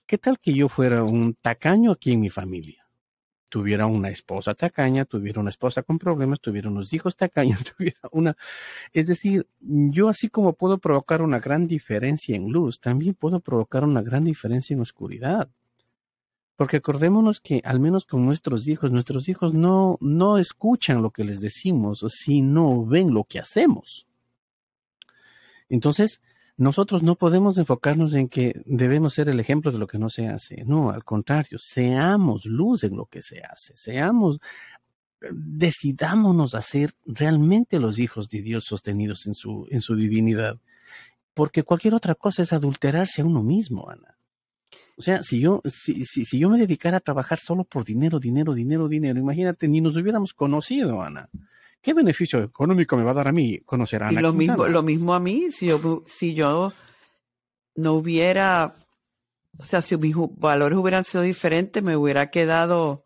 ¿Qué 0.05 0.19
tal 0.19 0.39
que 0.39 0.53
yo 0.53 0.69
fuera 0.69 1.03
un 1.03 1.33
tacaño 1.33 1.91
aquí 1.91 2.11
en 2.11 2.19
mi 2.19 2.29
familia? 2.29 2.85
Tuviera 3.49 3.87
una 3.87 4.09
esposa 4.09 4.53
tacaña, 4.53 5.05
tuviera 5.05 5.39
una 5.41 5.49
esposa 5.49 5.81
con 5.81 5.97
problemas, 5.97 6.39
tuviera 6.39 6.69
unos 6.69 6.93
hijos 6.93 7.15
tacaños, 7.15 7.63
tuviera 7.77 7.99
una... 8.11 8.37
Es 8.91 9.07
decir, 9.07 9.47
yo 9.59 10.07
así 10.07 10.29
como 10.29 10.53
puedo 10.53 10.77
provocar 10.77 11.23
una 11.23 11.39
gran 11.39 11.67
diferencia 11.67 12.35
en 12.35 12.51
luz, 12.51 12.79
también 12.79 13.15
puedo 13.15 13.39
provocar 13.39 13.83
una 13.83 14.03
gran 14.03 14.23
diferencia 14.23 14.75
en 14.75 14.81
oscuridad. 14.81 15.49
Porque 16.55 16.77
acordémonos 16.77 17.39
que 17.39 17.61
al 17.63 17.79
menos 17.79 18.05
con 18.05 18.25
nuestros 18.25 18.67
hijos, 18.67 18.91
nuestros 18.91 19.27
hijos 19.27 19.53
no, 19.53 19.97
no 20.01 20.37
escuchan 20.37 21.01
lo 21.01 21.11
que 21.11 21.23
les 21.23 21.41
decimos, 21.41 22.05
sino 22.09 22.85
ven 22.85 23.13
lo 23.13 23.23
que 23.23 23.39
hacemos. 23.39 24.05
Entonces, 25.67 26.21
nosotros 26.55 27.01
no 27.01 27.15
podemos 27.15 27.57
enfocarnos 27.57 28.13
en 28.13 28.29
que 28.29 28.61
debemos 28.65 29.15
ser 29.15 29.29
el 29.29 29.39
ejemplo 29.39 29.71
de 29.71 29.79
lo 29.79 29.87
que 29.87 29.97
no 29.97 30.09
se 30.09 30.27
hace. 30.27 30.63
No, 30.65 30.91
al 30.91 31.03
contrario, 31.03 31.57
seamos 31.59 32.45
luz 32.45 32.83
en 32.83 32.95
lo 32.95 33.07
que 33.07 33.23
se 33.23 33.41
hace, 33.41 33.73
seamos, 33.75 34.39
decidámonos 35.31 36.53
a 36.53 36.61
ser 36.61 36.91
realmente 37.05 37.79
los 37.79 37.97
hijos 37.97 38.29
de 38.29 38.41
Dios 38.41 38.65
sostenidos 38.65 39.25
en 39.25 39.33
su, 39.33 39.67
en 39.69 39.81
su 39.81 39.95
divinidad. 39.95 40.59
Porque 41.33 41.63
cualquier 41.63 41.95
otra 41.95 42.13
cosa 42.13 42.43
es 42.43 42.53
adulterarse 42.53 43.21
a 43.21 43.25
uno 43.25 43.41
mismo, 43.41 43.89
Ana. 43.89 44.17
O 44.95 45.01
sea, 45.01 45.23
si 45.23 45.39
yo, 45.39 45.61
si, 45.65 46.05
si, 46.05 46.23
si 46.23 46.39
yo 46.39 46.49
me 46.49 46.59
dedicara 46.59 46.97
a 46.97 46.99
trabajar 46.99 47.39
solo 47.39 47.63
por 47.63 47.83
dinero, 47.83 48.19
dinero, 48.19 48.53
dinero, 48.53 48.87
dinero, 48.87 49.19
imagínate, 49.19 49.67
ni 49.67 49.81
nos 49.81 49.95
hubiéramos 49.95 50.33
conocido, 50.33 51.01
Ana. 51.01 51.29
¿Qué 51.81 51.93
beneficio 51.93 52.41
económico 52.43 52.95
me 52.95 53.03
va 53.03 53.11
a 53.11 53.15
dar 53.15 53.27
a 53.27 53.31
mí 53.31 53.59
conocer 53.59 54.03
a 54.03 54.09
Ana? 54.09 54.19
Y 54.19 54.23
lo 54.23 54.33
mismo, 54.33 54.67
lo 54.67 54.83
mismo 54.83 55.13
a 55.13 55.19
mí, 55.19 55.51
si 55.51 55.67
yo, 55.67 56.03
si 56.05 56.33
yo 56.33 56.71
no 57.75 57.93
hubiera, 57.93 58.73
o 59.57 59.63
sea, 59.63 59.81
si 59.81 59.97
mis 59.97 60.15
valores 60.37 60.77
hubieran 60.77 61.03
sido 61.03 61.23
diferentes, 61.23 61.81
me 61.81 61.97
hubiera 61.97 62.29
quedado 62.29 63.03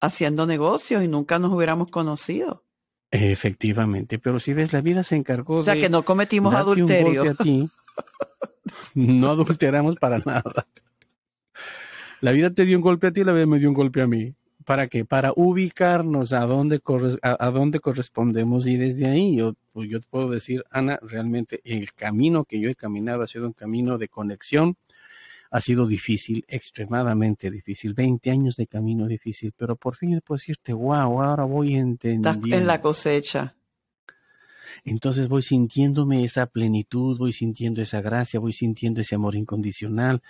haciendo 0.00 0.46
negocios 0.46 1.04
y 1.04 1.08
nunca 1.08 1.38
nos 1.38 1.52
hubiéramos 1.52 1.90
conocido. 1.90 2.64
Efectivamente, 3.10 4.18
pero 4.18 4.40
si 4.40 4.52
ves, 4.52 4.72
la 4.72 4.80
vida 4.80 5.02
se 5.04 5.16
encargó 5.16 5.54
de. 5.54 5.60
O 5.60 5.62
sea, 5.62 5.74
que 5.74 5.88
no 5.88 6.04
cometimos 6.04 6.54
adulterio. 6.54 7.30
a 7.30 7.34
ti. 7.34 7.68
no 8.94 9.30
adulteramos 9.30 9.96
para 9.96 10.18
nada. 10.18 10.66
La 12.20 12.32
vida 12.32 12.50
te 12.50 12.64
dio 12.64 12.76
un 12.76 12.82
golpe 12.82 13.08
a 13.08 13.12
ti, 13.12 13.24
la 13.24 13.32
vida 13.32 13.46
me 13.46 13.58
dio 13.58 13.68
un 13.68 13.74
golpe 13.74 14.00
a 14.02 14.06
mí. 14.06 14.34
¿Para 14.64 14.88
qué? 14.88 15.04
Para 15.04 15.32
ubicarnos 15.36 16.32
a 16.32 16.40
dónde, 16.40 16.80
a, 17.22 17.50
dónde 17.50 17.78
correspondemos 17.78 18.66
y 18.66 18.76
desde 18.76 19.06
ahí 19.06 19.36
yo, 19.36 19.54
pues 19.72 19.88
yo 19.88 20.00
puedo 20.00 20.28
decir, 20.28 20.64
Ana, 20.72 20.98
realmente 21.02 21.60
el 21.62 21.92
camino 21.92 22.44
que 22.44 22.58
yo 22.58 22.68
he 22.68 22.74
caminado 22.74 23.22
ha 23.22 23.28
sido 23.28 23.46
un 23.46 23.52
camino 23.52 23.96
de 23.96 24.08
conexión, 24.08 24.76
ha 25.52 25.60
sido 25.60 25.86
difícil, 25.86 26.44
extremadamente 26.48 27.48
difícil, 27.48 27.94
20 27.94 28.28
años 28.32 28.56
de 28.56 28.66
camino 28.66 29.06
difícil, 29.06 29.52
pero 29.56 29.76
por 29.76 29.94
fin 29.94 30.14
yo 30.14 30.20
puedo 30.20 30.38
decirte, 30.38 30.72
wow, 30.72 31.22
ahora 31.22 31.44
voy 31.44 31.76
entendiendo. 31.76 32.30
Estás 32.30 32.60
en 32.60 32.66
la 32.66 32.80
cosecha. 32.80 33.54
Entonces 34.84 35.28
voy 35.28 35.42
sintiéndome 35.42 36.24
esa 36.24 36.46
plenitud, 36.46 37.18
voy 37.18 37.32
sintiendo 37.32 37.82
esa 37.82 38.00
gracia, 38.00 38.40
voy 38.40 38.52
sintiendo 38.52 39.00
ese 39.00 39.14
amor 39.14 39.34
incondicional, 39.34 40.22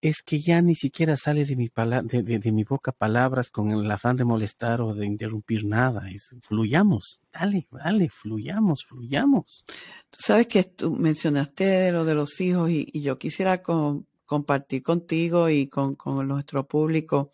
es 0.00 0.22
que 0.22 0.38
ya 0.38 0.60
ni 0.62 0.74
siquiera 0.74 1.16
sale 1.16 1.44
de 1.44 1.56
mi, 1.56 2.64
boca 2.64 2.92
palabras 2.92 3.50
con 3.50 3.70
el 3.70 3.90
afán 3.90 4.16
de 4.16 4.24
molestar 4.24 4.80
o 4.80 4.94
de 4.94 5.06
interrumpir 5.06 5.64
nada. 5.64 6.10
Es, 6.10 6.34
fluyamos, 6.42 7.20
dale, 7.32 7.66
dale, 7.70 8.08
fluyamos, 8.10 8.84
fluyamos. 8.84 9.64
Tú 10.10 10.18
sabes 10.20 10.46
que 10.46 10.64
tú 10.64 10.94
mencionaste 10.94 11.90
lo 11.92 12.04
de 12.04 12.14
los 12.14 12.40
hijos 12.40 12.70
y, 12.70 13.00
yo 13.00 13.18
quisiera 13.18 13.62
compartir 13.62 14.82
contigo 14.82 15.48
y 15.48 15.68
con, 15.68 15.94
con 15.94 16.28
nuestro 16.28 16.66
público. 16.66 17.32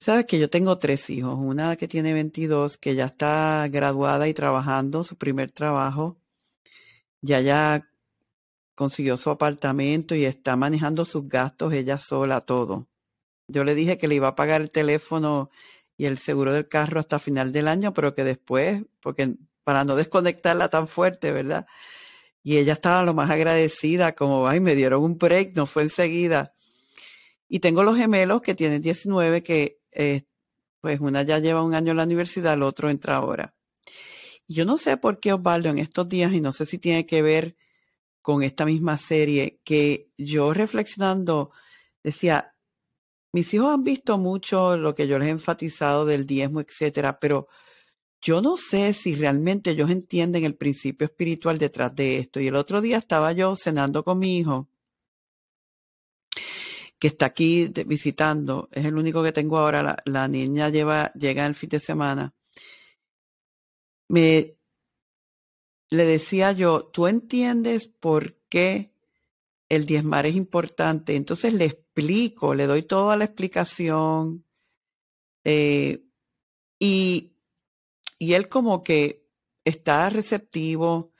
Sabes 0.00 0.26
que 0.26 0.38
yo 0.38 0.48
tengo 0.48 0.78
tres 0.78 1.10
hijos, 1.10 1.36
una 1.38 1.76
que 1.76 1.88
tiene 1.88 2.12
22, 2.12 2.76
que 2.78 2.94
ya 2.94 3.06
está 3.06 3.66
graduada 3.68 4.28
y 4.28 4.34
trabajando 4.34 5.02
su 5.02 5.16
primer 5.16 5.50
trabajo, 5.50 6.16
ya 7.20 7.40
ya 7.40 7.88
consiguió 8.76 9.16
su 9.16 9.30
apartamento 9.30 10.14
y 10.14 10.24
está 10.24 10.54
manejando 10.56 11.04
sus 11.04 11.28
gastos 11.28 11.72
ella 11.72 11.98
sola, 11.98 12.40
todo. 12.40 12.86
Yo 13.48 13.64
le 13.64 13.74
dije 13.74 13.98
que 13.98 14.08
le 14.08 14.14
iba 14.14 14.28
a 14.28 14.36
pagar 14.36 14.60
el 14.60 14.70
teléfono 14.70 15.50
y 15.96 16.06
el 16.06 16.18
seguro 16.18 16.52
del 16.52 16.68
carro 16.68 17.00
hasta 17.00 17.18
final 17.18 17.50
del 17.52 17.66
año, 17.66 17.92
pero 17.92 18.14
que 18.14 18.22
después, 18.22 18.84
porque 19.00 19.34
para 19.64 19.84
no 19.84 19.96
desconectarla 19.96 20.68
tan 20.70 20.86
fuerte, 20.86 21.32
¿verdad? 21.32 21.66
Y 22.44 22.58
ella 22.58 22.74
estaba 22.74 23.02
lo 23.02 23.14
más 23.14 23.30
agradecida, 23.30 24.14
como, 24.14 24.46
ay, 24.48 24.60
me 24.60 24.76
dieron 24.76 25.02
un 25.02 25.18
break, 25.18 25.56
no 25.56 25.66
fue 25.66 25.82
enseguida. 25.82 26.54
Y 27.48 27.60
tengo 27.60 27.82
los 27.82 27.96
gemelos 27.96 28.42
que 28.42 28.54
tienen 28.54 28.82
19, 28.82 29.42
que 29.42 29.77
eh, 29.92 30.24
pues 30.80 31.00
una 31.00 31.22
ya 31.22 31.38
lleva 31.38 31.62
un 31.62 31.74
año 31.74 31.92
en 31.92 31.98
la 31.98 32.04
universidad, 32.04 32.54
el 32.54 32.62
otro 32.62 32.90
entra 32.90 33.16
ahora. 33.16 33.54
Y 34.46 34.54
yo 34.54 34.64
no 34.64 34.76
sé 34.78 34.96
por 34.96 35.20
qué 35.20 35.32
Osvaldo 35.32 35.68
en 35.68 35.78
estos 35.78 36.08
días, 36.08 36.32
y 36.32 36.40
no 36.40 36.52
sé 36.52 36.66
si 36.66 36.78
tiene 36.78 37.06
que 37.06 37.22
ver 37.22 37.56
con 38.22 38.42
esta 38.42 38.64
misma 38.64 38.98
serie 38.98 39.60
que 39.64 40.10
yo 40.18 40.52
reflexionando 40.52 41.50
decía, 42.02 42.54
mis 43.32 43.52
hijos 43.54 43.72
han 43.72 43.84
visto 43.84 44.18
mucho 44.18 44.76
lo 44.76 44.94
que 44.94 45.06
yo 45.06 45.18
les 45.18 45.28
he 45.28 45.32
enfatizado 45.32 46.04
del 46.06 46.26
diezmo, 46.26 46.60
etcétera, 46.60 47.18
pero 47.20 47.48
yo 48.20 48.40
no 48.40 48.56
sé 48.56 48.92
si 48.92 49.14
realmente 49.14 49.70
ellos 49.70 49.90
entienden 49.90 50.44
el 50.44 50.56
principio 50.56 51.06
espiritual 51.06 51.58
detrás 51.58 51.94
de 51.94 52.18
esto. 52.18 52.40
Y 52.40 52.48
el 52.48 52.56
otro 52.56 52.80
día 52.80 52.98
estaba 52.98 53.32
yo 53.32 53.54
cenando 53.54 54.04
con 54.04 54.18
mi 54.18 54.38
hijo, 54.38 54.68
que 56.98 57.08
está 57.08 57.26
aquí 57.26 57.70
visitando, 57.86 58.68
es 58.72 58.84
el 58.84 58.96
único 58.96 59.22
que 59.22 59.32
tengo 59.32 59.58
ahora, 59.58 60.02
la, 60.04 60.28
niña 60.28 60.68
lleva, 60.68 61.12
llega 61.14 61.46
el 61.46 61.54
fin 61.54 61.70
de 61.70 61.78
semana. 61.78 62.34
Me 64.08 64.56
le 65.90 66.04
decía 66.04 66.52
yo, 66.52 66.84
¿tú 66.84 67.06
entiendes 67.06 67.86
por 67.88 68.36
qué 68.48 68.92
el 69.68 69.86
diezmar 69.86 70.26
es 70.26 70.36
importante? 70.36 71.14
Entonces 71.16 71.54
le 71.54 71.66
explico, 71.66 72.54
le 72.54 72.66
doy 72.66 72.82
toda 72.82 73.16
la 73.16 73.24
explicación. 73.24 74.44
Eh, 75.44 76.04
y, 76.78 77.32
y 78.18 78.32
él 78.34 78.48
como 78.48 78.82
que 78.82 79.26
está 79.64 80.10
receptivo. 80.10 81.12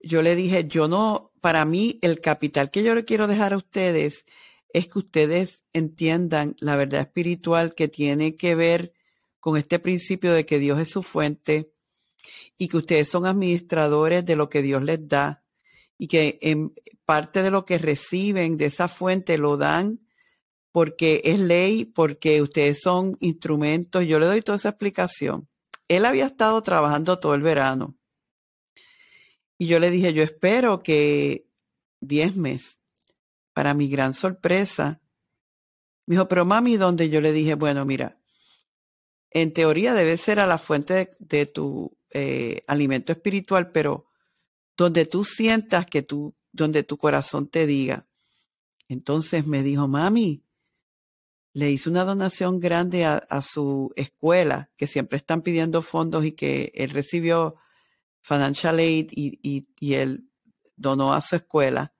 Yo 0.00 0.22
le 0.22 0.34
dije, 0.36 0.66
yo 0.66 0.88
no, 0.88 1.32
para 1.40 1.64
mí 1.64 1.98
el 2.02 2.20
capital 2.20 2.70
que 2.70 2.82
yo 2.82 2.94
le 2.94 3.04
quiero 3.04 3.26
dejar 3.26 3.52
a 3.52 3.56
ustedes 3.56 4.26
es 4.78 4.88
que 4.88 4.98
ustedes 4.98 5.64
entiendan 5.72 6.56
la 6.60 6.76
verdad 6.76 7.02
espiritual 7.02 7.74
que 7.74 7.88
tiene 7.88 8.36
que 8.36 8.54
ver 8.54 8.92
con 9.40 9.56
este 9.56 9.78
principio 9.78 10.32
de 10.32 10.46
que 10.46 10.58
Dios 10.58 10.80
es 10.80 10.88
su 10.88 11.02
fuente, 11.02 11.72
y 12.56 12.68
que 12.68 12.76
ustedes 12.76 13.08
son 13.08 13.26
administradores 13.26 14.24
de 14.24 14.36
lo 14.36 14.48
que 14.48 14.62
Dios 14.62 14.82
les 14.82 15.06
da 15.06 15.44
y 15.96 16.08
que 16.08 16.38
en 16.42 16.74
parte 17.04 17.42
de 17.42 17.50
lo 17.50 17.64
que 17.64 17.78
reciben 17.78 18.56
de 18.56 18.66
esa 18.66 18.88
fuente 18.88 19.38
lo 19.38 19.56
dan 19.56 20.00
porque 20.70 21.22
es 21.24 21.40
ley, 21.40 21.86
porque 21.86 22.42
ustedes 22.42 22.80
son 22.80 23.16
instrumentos. 23.20 24.04
Yo 24.06 24.18
le 24.18 24.26
doy 24.26 24.42
toda 24.42 24.56
esa 24.56 24.68
explicación. 24.68 25.48
Él 25.88 26.04
había 26.04 26.26
estado 26.26 26.62
trabajando 26.62 27.18
todo 27.18 27.34
el 27.34 27.42
verano. 27.42 27.96
Y 29.56 29.66
yo 29.66 29.80
le 29.80 29.90
dije, 29.90 30.12
yo 30.12 30.22
espero 30.22 30.82
que 30.82 31.46
diezmes. 32.00 32.77
Para 33.58 33.74
mi 33.74 33.88
gran 33.88 34.14
sorpresa, 34.14 35.00
me 36.06 36.14
dijo, 36.14 36.28
pero 36.28 36.44
mami, 36.44 36.76
¿dónde? 36.76 37.10
Yo 37.10 37.20
le 37.20 37.32
dije, 37.32 37.54
bueno, 37.54 37.84
mira, 37.84 38.20
en 39.30 39.52
teoría 39.52 39.94
debe 39.94 40.16
ser 40.16 40.38
a 40.38 40.46
la 40.46 40.58
fuente 40.58 41.16
de, 41.18 41.46
tu 41.46 41.98
eh, 42.10 42.62
alimento 42.68 43.10
espiritual, 43.10 43.72
pero 43.72 44.06
donde 44.76 45.06
tú 45.06 45.24
sientas 45.24 45.86
que 45.86 46.02
tú, 46.02 46.36
donde 46.52 46.84
tu 46.84 46.98
corazón 46.98 47.48
te 47.48 47.66
diga. 47.66 48.06
Entonces 48.86 49.44
me 49.44 49.64
dijo, 49.64 49.88
mami, 49.88 50.44
le 51.52 51.72
hice 51.72 51.90
una 51.90 52.04
donación 52.04 52.60
grande 52.60 53.06
a, 53.06 53.42
su 53.42 53.92
escuela, 53.96 54.70
que 54.76 54.86
siempre 54.86 55.16
están 55.16 55.42
pidiendo 55.42 55.82
fondos 55.82 56.24
y 56.24 56.30
que 56.30 56.70
él 56.76 56.90
recibió 56.90 57.56
financial 58.20 58.78
aid 58.78 59.08
y, 59.10 59.66
y, 59.80 59.94
él 59.94 60.30
donó 60.76 61.12
a 61.12 61.20
su 61.20 61.34
escuela. 61.34 61.92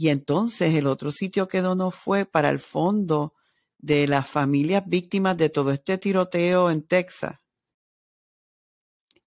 Y 0.00 0.08
entonces 0.08 0.74
el 0.74 0.86
otro 0.86 1.12
sitio 1.12 1.46
que 1.46 1.60
donó 1.60 1.90
fue 1.90 2.24
para 2.24 2.48
el 2.48 2.58
fondo 2.58 3.34
de 3.76 4.08
las 4.08 4.26
familias 4.26 4.84
víctimas 4.86 5.36
de 5.36 5.50
todo 5.50 5.72
este 5.72 5.98
tiroteo 5.98 6.70
en 6.70 6.86
Texas. 6.86 7.38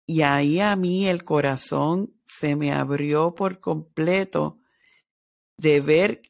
Y 0.07 0.23
ahí 0.23 0.59
a 0.59 0.75
mí 0.75 1.07
el 1.07 1.23
corazón 1.23 2.19
se 2.25 2.55
me 2.55 2.73
abrió 2.73 3.35
por 3.35 3.59
completo 3.59 4.61
de 5.57 5.79
ver, 5.79 6.23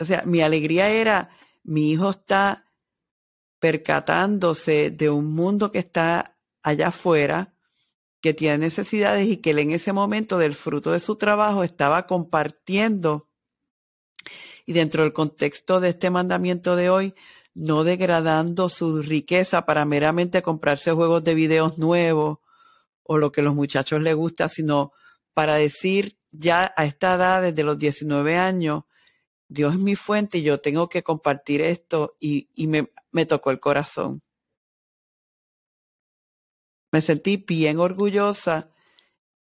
o 0.00 0.04
sea, 0.04 0.24
mi 0.26 0.40
alegría 0.40 0.90
era, 0.90 1.30
mi 1.62 1.92
hijo 1.92 2.10
está 2.10 2.66
percatándose 3.60 4.90
de 4.90 5.10
un 5.10 5.32
mundo 5.32 5.70
que 5.70 5.78
está 5.78 6.36
allá 6.64 6.88
afuera, 6.88 7.54
que 8.20 8.34
tiene 8.34 8.58
necesidades 8.58 9.28
y 9.28 9.36
que 9.36 9.50
él 9.50 9.60
en 9.60 9.70
ese 9.70 9.92
momento 9.92 10.38
del 10.38 10.56
fruto 10.56 10.90
de 10.90 10.98
su 10.98 11.14
trabajo 11.14 11.62
estaba 11.62 12.08
compartiendo. 12.08 13.29
Y 14.66 14.72
dentro 14.72 15.02
del 15.02 15.12
contexto 15.12 15.80
de 15.80 15.90
este 15.90 16.10
mandamiento 16.10 16.76
de 16.76 16.90
hoy, 16.90 17.14
no 17.54 17.84
degradando 17.84 18.68
su 18.68 19.02
riqueza 19.02 19.66
para 19.66 19.84
meramente 19.84 20.42
comprarse 20.42 20.92
juegos 20.92 21.24
de 21.24 21.34
videos 21.34 21.78
nuevos 21.78 22.38
o 23.02 23.18
lo 23.18 23.32
que 23.32 23.40
a 23.40 23.44
los 23.44 23.54
muchachos 23.54 24.00
les 24.02 24.14
gusta, 24.14 24.48
sino 24.48 24.92
para 25.34 25.56
decir 25.56 26.16
ya 26.30 26.72
a 26.76 26.84
esta 26.84 27.14
edad, 27.14 27.42
desde 27.42 27.64
los 27.64 27.78
19 27.78 28.36
años, 28.36 28.84
Dios 29.48 29.74
es 29.74 29.80
mi 29.80 29.96
fuente 29.96 30.38
y 30.38 30.42
yo 30.42 30.60
tengo 30.60 30.88
que 30.88 31.02
compartir 31.02 31.60
esto 31.60 32.16
y, 32.20 32.48
me, 32.68 33.26
tocó 33.26 33.50
el 33.50 33.58
corazón. 33.58 34.22
Me 36.92 37.00
sentí 37.00 37.36
bien 37.36 37.80
orgullosa 37.80 38.70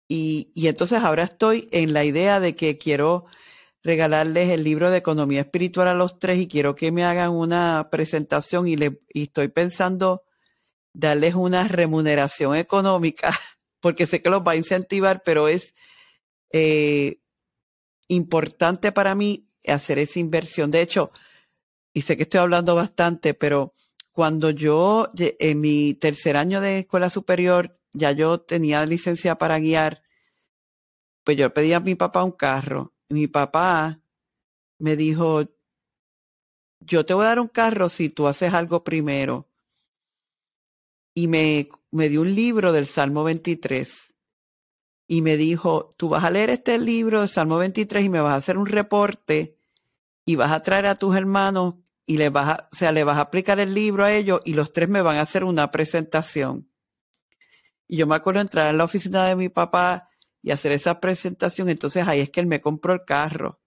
y, 0.08 0.52
y 0.54 0.68
entonces 0.68 1.02
ahora 1.02 1.24
estoy 1.24 1.66
en 1.72 1.92
la 1.92 2.04
idea 2.04 2.38
de 2.38 2.54
que 2.54 2.78
quiero 2.78 3.26
regalarles 3.86 4.50
el 4.50 4.64
libro 4.64 4.90
de 4.90 4.98
economía 4.98 5.42
espiritual 5.42 5.86
a 5.86 5.94
los 5.94 6.18
tres 6.18 6.40
y 6.42 6.48
quiero 6.48 6.74
que 6.74 6.90
me 6.90 7.04
hagan 7.04 7.30
una 7.30 7.88
presentación 7.88 8.66
y, 8.66 8.74
le, 8.76 9.00
y 9.14 9.24
estoy 9.24 9.46
pensando 9.46 10.24
darles 10.92 11.36
una 11.36 11.68
remuneración 11.68 12.56
económica 12.56 13.30
porque 13.80 14.06
sé 14.06 14.20
que 14.20 14.28
los 14.28 14.42
va 14.42 14.52
a 14.52 14.56
incentivar, 14.56 15.22
pero 15.24 15.46
es 15.46 15.72
eh, 16.50 17.20
importante 18.08 18.90
para 18.90 19.14
mí 19.14 19.48
hacer 19.64 20.00
esa 20.00 20.18
inversión. 20.18 20.72
De 20.72 20.80
hecho, 20.80 21.12
y 21.94 22.02
sé 22.02 22.16
que 22.16 22.24
estoy 22.24 22.40
hablando 22.40 22.74
bastante, 22.74 23.34
pero 23.34 23.72
cuando 24.10 24.50
yo 24.50 25.12
en 25.14 25.60
mi 25.60 25.94
tercer 25.94 26.36
año 26.36 26.60
de 26.60 26.80
escuela 26.80 27.08
superior 27.08 27.78
ya 27.92 28.10
yo 28.10 28.40
tenía 28.40 28.84
licencia 28.84 29.36
para 29.36 29.60
guiar, 29.60 30.02
pues 31.22 31.36
yo 31.36 31.54
pedí 31.54 31.72
a 31.72 31.80
mi 31.80 31.94
papá 31.94 32.24
un 32.24 32.32
carro. 32.32 32.95
Mi 33.08 33.26
papá 33.28 34.00
me 34.78 34.96
dijo, 34.96 35.48
yo 36.80 37.04
te 37.04 37.14
voy 37.14 37.24
a 37.24 37.28
dar 37.28 37.40
un 37.40 37.48
carro 37.48 37.88
si 37.88 38.08
tú 38.08 38.26
haces 38.26 38.52
algo 38.52 38.84
primero. 38.84 39.48
Y 41.14 41.28
me, 41.28 41.68
me 41.90 42.08
dio 42.08 42.20
un 42.20 42.34
libro 42.34 42.72
del 42.72 42.86
Salmo 42.86 43.24
23 43.24 44.14
y 45.08 45.22
me 45.22 45.36
dijo, 45.36 45.90
tú 45.96 46.10
vas 46.10 46.24
a 46.24 46.30
leer 46.30 46.50
este 46.50 46.78
libro 46.78 47.20
del 47.20 47.28
Salmo 47.28 47.58
23 47.58 48.04
y 48.04 48.08
me 48.08 48.20
vas 48.20 48.32
a 48.32 48.36
hacer 48.36 48.58
un 48.58 48.66
reporte 48.66 49.56
y 50.24 50.36
vas 50.36 50.52
a 50.52 50.62
traer 50.62 50.86
a 50.86 50.96
tus 50.96 51.16
hermanos 51.16 51.76
y 52.04 52.18
le 52.18 52.28
vas 52.28 52.48
a, 52.48 52.68
o 52.70 52.74
sea, 52.74 52.92
le 52.92 53.04
vas 53.04 53.16
a 53.16 53.22
aplicar 53.22 53.58
el 53.60 53.72
libro 53.72 54.04
a 54.04 54.12
ellos 54.12 54.40
y 54.44 54.54
los 54.54 54.72
tres 54.72 54.88
me 54.88 55.02
van 55.02 55.18
a 55.18 55.22
hacer 55.22 55.44
una 55.44 55.70
presentación. 55.70 56.68
Y 57.88 57.96
yo 57.98 58.06
me 58.06 58.16
acuerdo 58.16 58.40
entrar 58.40 58.68
en 58.68 58.78
la 58.78 58.84
oficina 58.84 59.26
de 59.26 59.36
mi 59.36 59.48
papá 59.48 60.05
y 60.46 60.52
hacer 60.52 60.70
esa 60.70 61.00
presentación, 61.00 61.68
entonces 61.68 62.06
ahí 62.06 62.20
es 62.20 62.30
que 62.30 62.38
él 62.38 62.46
me 62.46 62.60
compró 62.60 62.92
el 62.92 63.04
carro. 63.04 63.58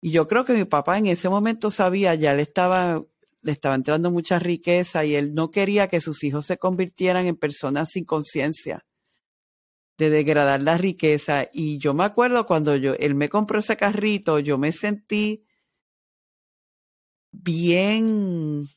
Y 0.00 0.10
yo 0.10 0.26
creo 0.26 0.44
que 0.44 0.52
mi 0.52 0.64
papá 0.64 0.98
en 0.98 1.06
ese 1.06 1.28
momento 1.28 1.70
sabía, 1.70 2.16
ya 2.16 2.34
le 2.34 2.42
estaba, 2.42 3.04
le 3.42 3.52
estaba 3.52 3.76
entrando 3.76 4.10
mucha 4.10 4.40
riqueza 4.40 5.04
y 5.04 5.14
él 5.14 5.34
no 5.34 5.52
quería 5.52 5.86
que 5.86 6.00
sus 6.00 6.24
hijos 6.24 6.46
se 6.46 6.58
convirtieran 6.58 7.26
en 7.26 7.36
personas 7.36 7.90
sin 7.90 8.04
conciencia 8.04 8.84
de 9.96 10.10
degradar 10.10 10.64
la 10.64 10.76
riqueza. 10.76 11.48
Y 11.52 11.78
yo 11.78 11.94
me 11.94 12.02
acuerdo 12.02 12.44
cuando 12.44 12.74
yo, 12.74 12.94
él 12.94 13.14
me 13.14 13.28
compró 13.28 13.60
ese 13.60 13.76
carrito, 13.76 14.40
yo 14.40 14.58
me 14.58 14.72
sentí 14.72 15.46
bien 17.30 18.68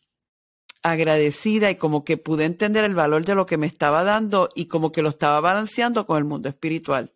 agradecida 0.84 1.72
y 1.72 1.76
como 1.76 2.04
que 2.04 2.18
pude 2.18 2.46
entender 2.46 2.84
el 2.84 2.96
valor 2.96 3.26
de 3.26 3.36
lo 3.36 3.46
que 3.46 3.58
me 3.58 3.68
estaba 3.68 4.04
dando 4.04 4.50
y 4.56 4.66
como 4.66 4.92
que 4.92 5.02
lo 5.02 5.10
estaba 5.10 5.40
balanceando 5.42 6.06
con 6.06 6.18
el 6.18 6.24
mundo 6.24 6.50
espiritual. 6.50 7.14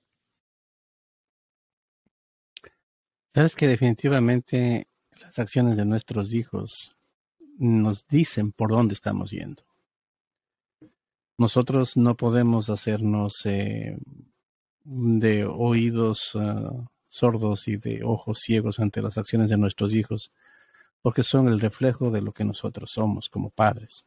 Sabes 3.34 3.56
que 3.56 3.68
definitivamente 3.68 4.88
las 5.20 5.40
acciones 5.40 5.78
de 5.78 5.86
nuestros 5.86 6.34
hijos 6.34 6.96
nos 7.58 8.08
dicen 8.08 8.52
por 8.52 8.72
dónde 8.72 8.94
estamos 8.94 9.32
yendo. 9.32 9.64
Nosotros 11.38 11.96
no 11.96 12.16
podemos 12.18 12.70
hacernos 12.70 13.46
eh, 13.46 13.98
de 14.84 15.46
oídos 15.46 16.32
ah, 16.36 16.90
sordos 17.08 17.68
y 17.68 17.78
de 17.78 18.04
ojos 18.04 18.40
ciegos 18.40 18.80
ante 18.80 19.02
las 19.02 19.18
acciones 19.18 19.50
de 19.50 19.58
nuestros 19.58 19.94
hijos, 19.94 20.32
porque 21.02 21.24
son 21.24 21.48
el 21.48 21.60
reflejo 21.60 22.12
de 22.12 22.22
lo 22.22 22.34
que 22.34 22.44
nosotros 22.44 22.92
somos 22.92 23.30
como 23.30 23.50
padres. 23.50 24.06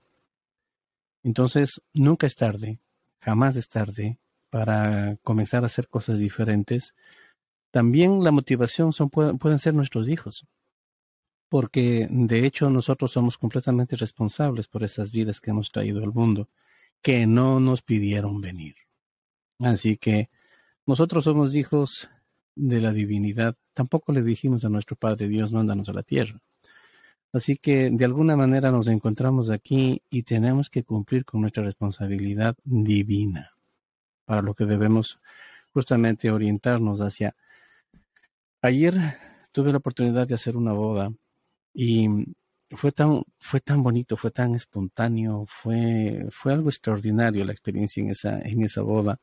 Entonces, 1.22 1.80
nunca 1.92 2.26
es 2.26 2.36
tarde, 2.36 2.80
jamás 3.20 3.56
es 3.56 3.68
tarde 3.68 4.18
para 4.50 5.16
comenzar 5.22 5.64
a 5.64 5.66
hacer 5.66 5.88
cosas 5.88 6.18
diferentes. 6.18 6.94
También 7.70 8.22
la 8.22 8.30
motivación 8.30 8.92
pueden 8.92 9.58
ser 9.58 9.74
nuestros 9.74 10.08
hijos, 10.08 10.46
porque 11.48 12.06
de 12.10 12.46
hecho 12.46 12.70
nosotros 12.70 13.10
somos 13.10 13.38
completamente 13.38 13.96
responsables 13.96 14.68
por 14.68 14.84
esas 14.84 15.10
vidas 15.10 15.40
que 15.40 15.50
hemos 15.50 15.72
traído 15.72 16.04
al 16.04 16.12
mundo 16.12 16.48
que 17.02 17.26
no 17.26 17.60
nos 17.60 17.82
pidieron 17.82 18.40
venir. 18.40 18.76
Así 19.58 19.96
que 19.96 20.30
nosotros 20.86 21.24
somos 21.24 21.54
hijos 21.54 22.08
de 22.54 22.80
la 22.80 22.92
divinidad. 22.92 23.56
Tampoco 23.74 24.12
le 24.12 24.22
dijimos 24.22 24.64
a 24.64 24.68
nuestro 24.68 24.96
Padre 24.96 25.28
Dios, 25.28 25.52
mándanos 25.52 25.88
a 25.88 25.92
la 25.92 26.02
tierra. 26.02 26.40
Así 27.34 27.56
que 27.56 27.90
de 27.90 28.04
alguna 28.04 28.36
manera 28.36 28.70
nos 28.70 28.86
encontramos 28.86 29.50
aquí 29.50 30.00
y 30.08 30.22
tenemos 30.22 30.70
que 30.70 30.84
cumplir 30.84 31.24
con 31.24 31.40
nuestra 31.40 31.64
responsabilidad 31.64 32.56
divina, 32.62 33.50
para 34.24 34.40
lo 34.40 34.54
que 34.54 34.66
debemos 34.66 35.18
justamente 35.72 36.30
orientarnos 36.30 37.00
hacia. 37.00 37.34
Ayer 38.62 38.94
tuve 39.50 39.72
la 39.72 39.78
oportunidad 39.78 40.28
de 40.28 40.34
hacer 40.34 40.56
una 40.56 40.74
boda 40.74 41.12
y 41.74 42.08
fue 42.70 42.92
tan, 42.92 43.24
fue 43.40 43.58
tan 43.58 43.82
bonito, 43.82 44.16
fue 44.16 44.30
tan 44.30 44.54
espontáneo, 44.54 45.44
fue, 45.48 46.28
fue 46.30 46.52
algo 46.52 46.68
extraordinario 46.68 47.44
la 47.44 47.50
experiencia 47.50 48.00
en 48.00 48.10
esa, 48.10 48.38
en 48.42 48.62
esa 48.62 48.82
boda. 48.82 49.18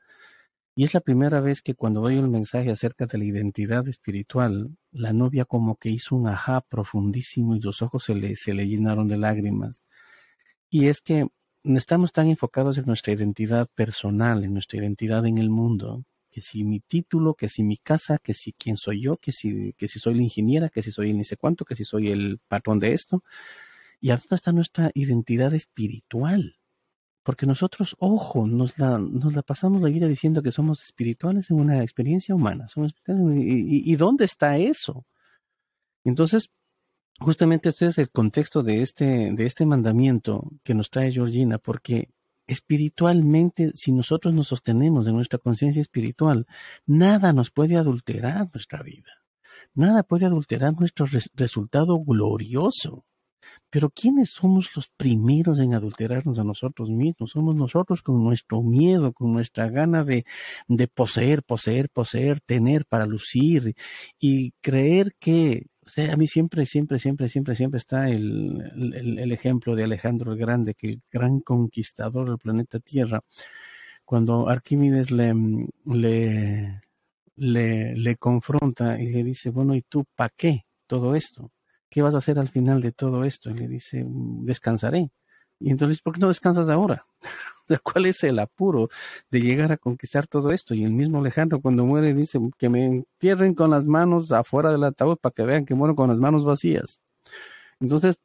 Y 0.74 0.86
es 0.86 0.94
la 0.94 1.02
primera 1.02 1.42
vez 1.42 1.62
que 1.62 1.76
cuando 1.76 2.02
doy 2.02 2.18
un 2.18 2.32
mensaje 2.32 2.72
acerca 2.72 3.06
de 3.06 3.18
la 3.18 3.26
identidad 3.26 3.88
espiritual, 3.88 4.78
la 4.92 5.12
novia 5.12 5.44
como 5.46 5.76
que 5.76 5.90
hizo 5.90 6.16
un 6.16 6.28
ajá 6.28 6.62
profundísimo 6.62 7.56
y 7.56 7.60
los 7.60 7.82
ojos 7.82 8.06
se 8.06 8.16
le, 8.16 8.36
se 8.36 8.54
le 8.54 8.68
llenaron 8.68 9.08
de 9.08 9.18
lágrimas. 9.18 9.84
Y 10.70 10.88
es 10.88 11.02
que 11.02 11.28
estamos 11.64 12.14
tan 12.14 12.28
enfocados 12.28 12.78
en 12.78 12.86
nuestra 12.86 13.14
identidad 13.14 13.68
personal, 13.76 14.44
en 14.44 14.54
nuestra 14.54 14.80
identidad 14.80 15.26
en 15.26 15.38
el 15.38 15.50
mundo, 15.50 16.06
que 16.32 16.40
si 16.40 16.64
mi 16.64 16.80
título, 16.80 17.36
que 17.36 17.50
si 17.50 17.64
mi 17.64 17.78
casa, 17.78 18.18
que 18.18 18.34
si 18.34 18.54
quién 18.54 18.78
soy 18.78 19.02
yo, 19.02 19.18
que 19.18 19.34
si, 19.34 19.74
que 19.74 19.90
si 19.90 20.00
soy 20.00 20.16
la 20.16 20.24
ingeniera, 20.24 20.70
que 20.70 20.82
si 20.82 20.92
soy 20.92 21.10
el 21.12 21.18
ni 21.18 21.26
sé 21.26 21.36
cuánto, 21.36 21.66
que 21.66 21.76
si 21.76 21.84
soy 21.84 22.08
el 22.10 22.40
patrón 22.48 22.80
de 22.80 22.94
esto. 22.94 23.24
Y 24.00 24.10
dónde 24.10 24.24
está 24.32 24.54
nuestra 24.54 24.92
identidad 24.94 25.54
espiritual. 25.54 26.56
Porque 27.24 27.46
nosotros, 27.46 27.96
ojo, 28.00 28.48
nos 28.48 28.78
la, 28.80 28.98
nos 28.98 29.34
la 29.34 29.44
pasamos 29.44 29.82
la 29.82 29.90
vida 29.90 30.08
diciendo 30.08 30.42
que 30.42 30.52
somos 30.52 30.84
espirituales 30.84 31.52
en 31.52 31.60
una 31.60 31.82
experiencia 31.82 32.34
humana. 32.34 32.68
Somos 32.68 32.94
y, 33.08 33.92
y, 33.92 33.96
dónde 33.96 34.26
está 34.26 34.58
eso? 34.58 35.06
Entonces, 36.04 36.50
justamente 37.20 37.70
este 37.70 37.86
es 37.86 38.00
el 38.00 38.10
contexto 38.10 38.64
de 38.64 38.82
este, 38.82 39.32
de 39.34 39.46
este 39.46 39.66
mandamiento 39.68 40.50
que 40.64 40.74
nos 40.74 40.90
trae 40.90 41.12
Georgina, 41.12 41.60
porque 41.60 42.10
espiritualmente, 42.48 43.72
si 43.76 43.92
nosotros 43.92 44.34
nos 44.34 44.48
sostenemos 44.48 45.08
en 45.08 45.16
nuestra 45.16 45.38
conciencia 45.40 45.82
espiritual, 45.82 46.48
nada 46.88 47.34
nos 47.34 47.52
puede 47.52 47.78
adulterar 47.78 48.50
nuestra 48.52 48.82
vida. 48.82 49.12
Nada 49.74 50.04
puede 50.04 50.26
adulterar 50.26 50.74
nuestro 50.78 51.06
resultado 51.36 52.00
glorioso. 52.00 53.06
Pero 53.70 53.90
¿quiénes 53.90 54.32
somos 54.32 54.76
los 54.76 54.90
primeros 54.90 55.60
en 55.60 55.74
adulterarnos 55.74 56.40
a 56.40 56.44
nosotros 56.44 56.90
mismos? 56.90 57.32
Somos 57.32 57.56
nosotros 57.56 58.02
con 58.02 58.24
nuestro 58.24 58.62
miedo, 58.62 59.14
con 59.14 59.34
nuestra 59.34 59.70
gana 59.70 60.04
de, 60.04 60.26
poseer, 60.94 61.44
poseer, 61.44 61.90
poseer, 61.90 62.42
tener 62.42 62.86
para 62.86 63.06
lucir 63.06 63.76
y 64.20 64.52
creer 64.62 65.14
que 65.20 65.68
o 65.84 65.90
sea, 65.90 66.14
a 66.14 66.18
mí 66.18 66.28
siempre, 66.28 66.66
siempre, 66.66 67.00
siempre, 67.00 67.28
siempre, 67.28 67.56
siempre 67.56 67.78
está 67.80 68.08
el, 68.08 69.32
ejemplo 69.32 69.76
de 69.76 69.84
Alejandro 69.84 70.32
el 70.32 70.38
Grande, 70.38 70.76
que 70.76 70.88
el 70.88 71.02
gran 71.12 71.40
conquistador 71.40 72.30
del 72.30 72.38
planeta 72.38 72.80
Tierra, 72.80 73.22
cuando 74.06 74.48
Arquímedes 74.48 75.12
le, 75.12 75.34
le, 75.86 76.82
le, 77.36 77.96
le 77.96 78.16
confronta 78.18 79.02
y 79.02 79.10
le 79.10 79.24
dice, 79.24 79.50
bueno, 79.50 79.76
¿y 79.76 79.82
tú 79.82 80.06
para 80.16 80.34
qué 80.36 80.66
todo 80.88 81.16
esto? 81.16 81.52
¿Qué 81.92 82.02
vas 82.02 82.16
a 82.16 82.20
hacer 82.20 82.40
al 82.40 82.48
final 82.48 82.82
de 82.82 82.94
todo 82.94 83.26
esto? 83.26 83.52
Y 83.52 83.54
le 83.54 83.68
dice, 83.68 84.04
descansaré. 84.08 85.12
Y 85.60 85.70
entonces, 85.70 86.02
¿por 86.02 86.14
qué 86.14 86.22
no 86.22 86.30
descansas 86.30 86.70
ahora? 86.70 87.06
¿Cuál 87.84 88.06
es 88.08 88.24
el 88.24 88.40
apuro 88.40 88.90
de 89.30 89.42
llegar 89.42 89.74
a 89.74 89.78
conquistar 89.78 90.26
todo 90.26 90.52
esto? 90.52 90.74
Y 90.74 90.86
el 90.86 90.92
mismo 90.92 91.20
Alejandro 91.20 91.62
cuando 91.62 91.86
muere 91.86 92.14
dice 92.14 92.40
que 92.58 92.70
me 92.70 92.86
entierren 92.86 93.54
con 93.54 93.70
las 93.70 93.86
manos 93.86 94.32
afuera 94.32 94.72
del 94.72 94.86
ataúd 94.86 95.18
para 95.18 95.34
que 95.34 95.44
vean 95.44 95.66
que 95.66 95.76
muero 95.76 95.94
con 95.94 96.10
las 96.10 96.20
manos 96.20 96.46
vacías. 96.46 97.02
Entonces, 97.82 98.16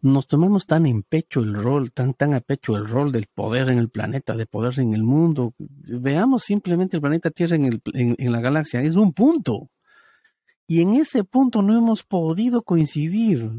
nos 0.00 0.26
tomamos 0.26 0.66
tan 0.66 0.86
en 0.86 1.02
pecho 1.02 1.40
el 1.40 1.54
rol, 1.54 1.92
tan, 1.92 2.14
tan 2.14 2.32
a 2.32 2.40
pecho 2.40 2.76
el 2.76 2.88
rol 2.88 3.12
del 3.12 3.26
poder 3.26 3.68
en 3.68 3.78
el 3.78 3.90
planeta, 3.90 4.34
de 4.34 4.46
poder 4.46 4.78
en 4.80 4.94
el 4.94 5.02
mundo. 5.02 5.54
Veamos 5.58 6.44
simplemente 6.44 6.96
el 6.96 7.02
planeta 7.02 7.30
Tierra 7.30 7.56
en, 7.56 7.64
el, 7.66 7.82
en, 7.92 8.32
la 8.32 8.40
galaxia, 8.40 8.80
es 8.82 8.96
un 8.96 9.12
punto. 9.12 9.68
Y 10.66 10.80
en 10.80 10.94
ese 10.94 11.24
punto 11.24 11.62
no 11.62 11.76
hemos 11.76 12.02
podido 12.02 12.62
coincidir 12.62 13.50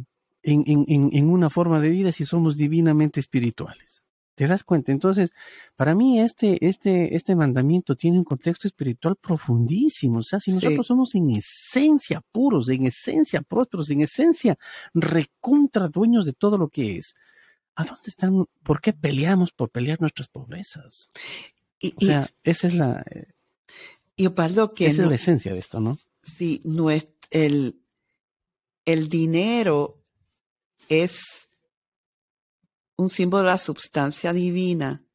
en, 0.44 0.64
en, 0.66 1.10
en 1.12 1.30
una 1.30 1.50
forma 1.50 1.80
de 1.80 1.90
vida 1.90 2.12
si 2.12 2.26
somos 2.26 2.58
divinamente 2.58 3.20
espirituales. 3.20 4.06
¿Te 4.36 4.48
das 4.48 4.66
cuenta? 4.66 4.92
Entonces, 4.92 5.32
para 5.78 5.96
mí 5.96 6.20
este, 6.20 6.68
este, 6.68 7.16
este 7.16 7.36
mandamiento 7.36 7.96
tiene 7.96 8.18
un 8.18 8.26
contexto 8.26 8.68
espiritual 8.68 9.16
profundísimo. 9.16 10.20
O 10.20 10.24
sea, 10.24 10.42
si 10.42 10.52
nosotros 10.52 10.88
somos 10.88 11.16
en 11.16 11.30
esencia 11.30 12.22
puros, 12.34 12.68
en 12.68 12.86
esencia 12.86 13.42
prósperos, 13.42 13.90
en 13.92 14.02
esencia 14.02 14.58
recontra 14.94 15.88
dueños 15.88 16.26
de 16.26 16.34
todo 16.34 16.58
lo 16.58 16.68
que 16.68 16.98
es, 16.98 17.16
¿a 17.76 17.86
dónde 17.86 18.10
están? 18.10 18.46
¿Por 18.62 18.82
qué 18.82 18.92
peleamos 18.92 19.54
por 19.54 19.70
pelear 19.70 20.02
nuestras 20.02 20.28
pobrezas? 20.28 21.10
Y, 21.80 21.94
o 21.96 22.02
sea, 22.02 22.26
esa 22.44 22.68
es 22.68 22.74
la... 22.74 23.06
Y 24.18 24.28
que... 24.74 24.88
Esa 24.88 25.04
es 25.04 25.08
la 25.08 25.16
esencia 25.16 25.54
de 25.54 25.60
esto, 25.60 25.80
¿no? 25.80 25.98
Sí, 26.26 26.62
no 26.66 26.90
es 26.90 27.08
el, 27.30 27.80
el 28.84 29.10
dinero 29.10 30.04
es 30.90 31.48
un 32.98 33.10
símbolo 33.10 33.44
de 33.44 33.50
la 33.50 33.58
substancia 33.58 34.34
divina 34.34 35.06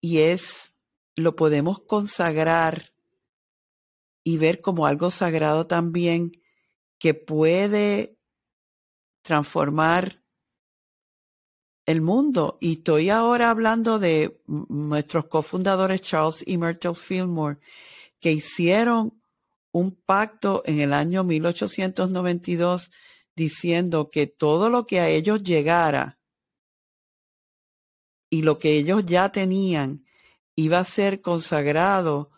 y 0.00 0.18
es, 0.18 0.74
lo 1.16 1.34
podemos 1.34 1.80
consagrar 1.80 2.92
y 4.22 4.38
ver 4.38 4.60
como 4.60 4.86
algo 4.86 5.10
sagrado 5.10 5.66
también 5.66 6.30
que 6.98 7.14
puede 7.14 8.16
transformar 9.22 10.22
el 11.86 12.00
mundo. 12.00 12.58
Y 12.60 12.74
estoy 12.74 13.10
ahora 13.10 13.50
hablando 13.50 13.98
de 13.98 14.40
nuestros 14.46 15.26
cofundadores 15.26 16.02
Charles 16.02 16.44
y 16.46 16.58
Myrtle 16.58 16.94
Fillmore, 16.94 17.58
que 18.20 18.32
hicieron 18.32 19.20
un 19.72 19.94
pacto 19.94 20.62
en 20.64 20.80
el 20.80 20.92
año 20.92 21.24
1892 21.24 22.90
diciendo 23.36 24.10
que 24.10 24.26
todo 24.26 24.70
lo 24.70 24.86
que 24.86 25.00
a 25.00 25.08
ellos 25.08 25.42
llegara 25.42 26.18
y 28.30 28.42
lo 28.42 28.58
que 28.58 28.72
ellos 28.72 29.06
ya 29.06 29.30
tenían 29.30 30.04
iba 30.54 30.80
a 30.80 30.84
ser 30.84 31.20
consagrado 31.20 32.30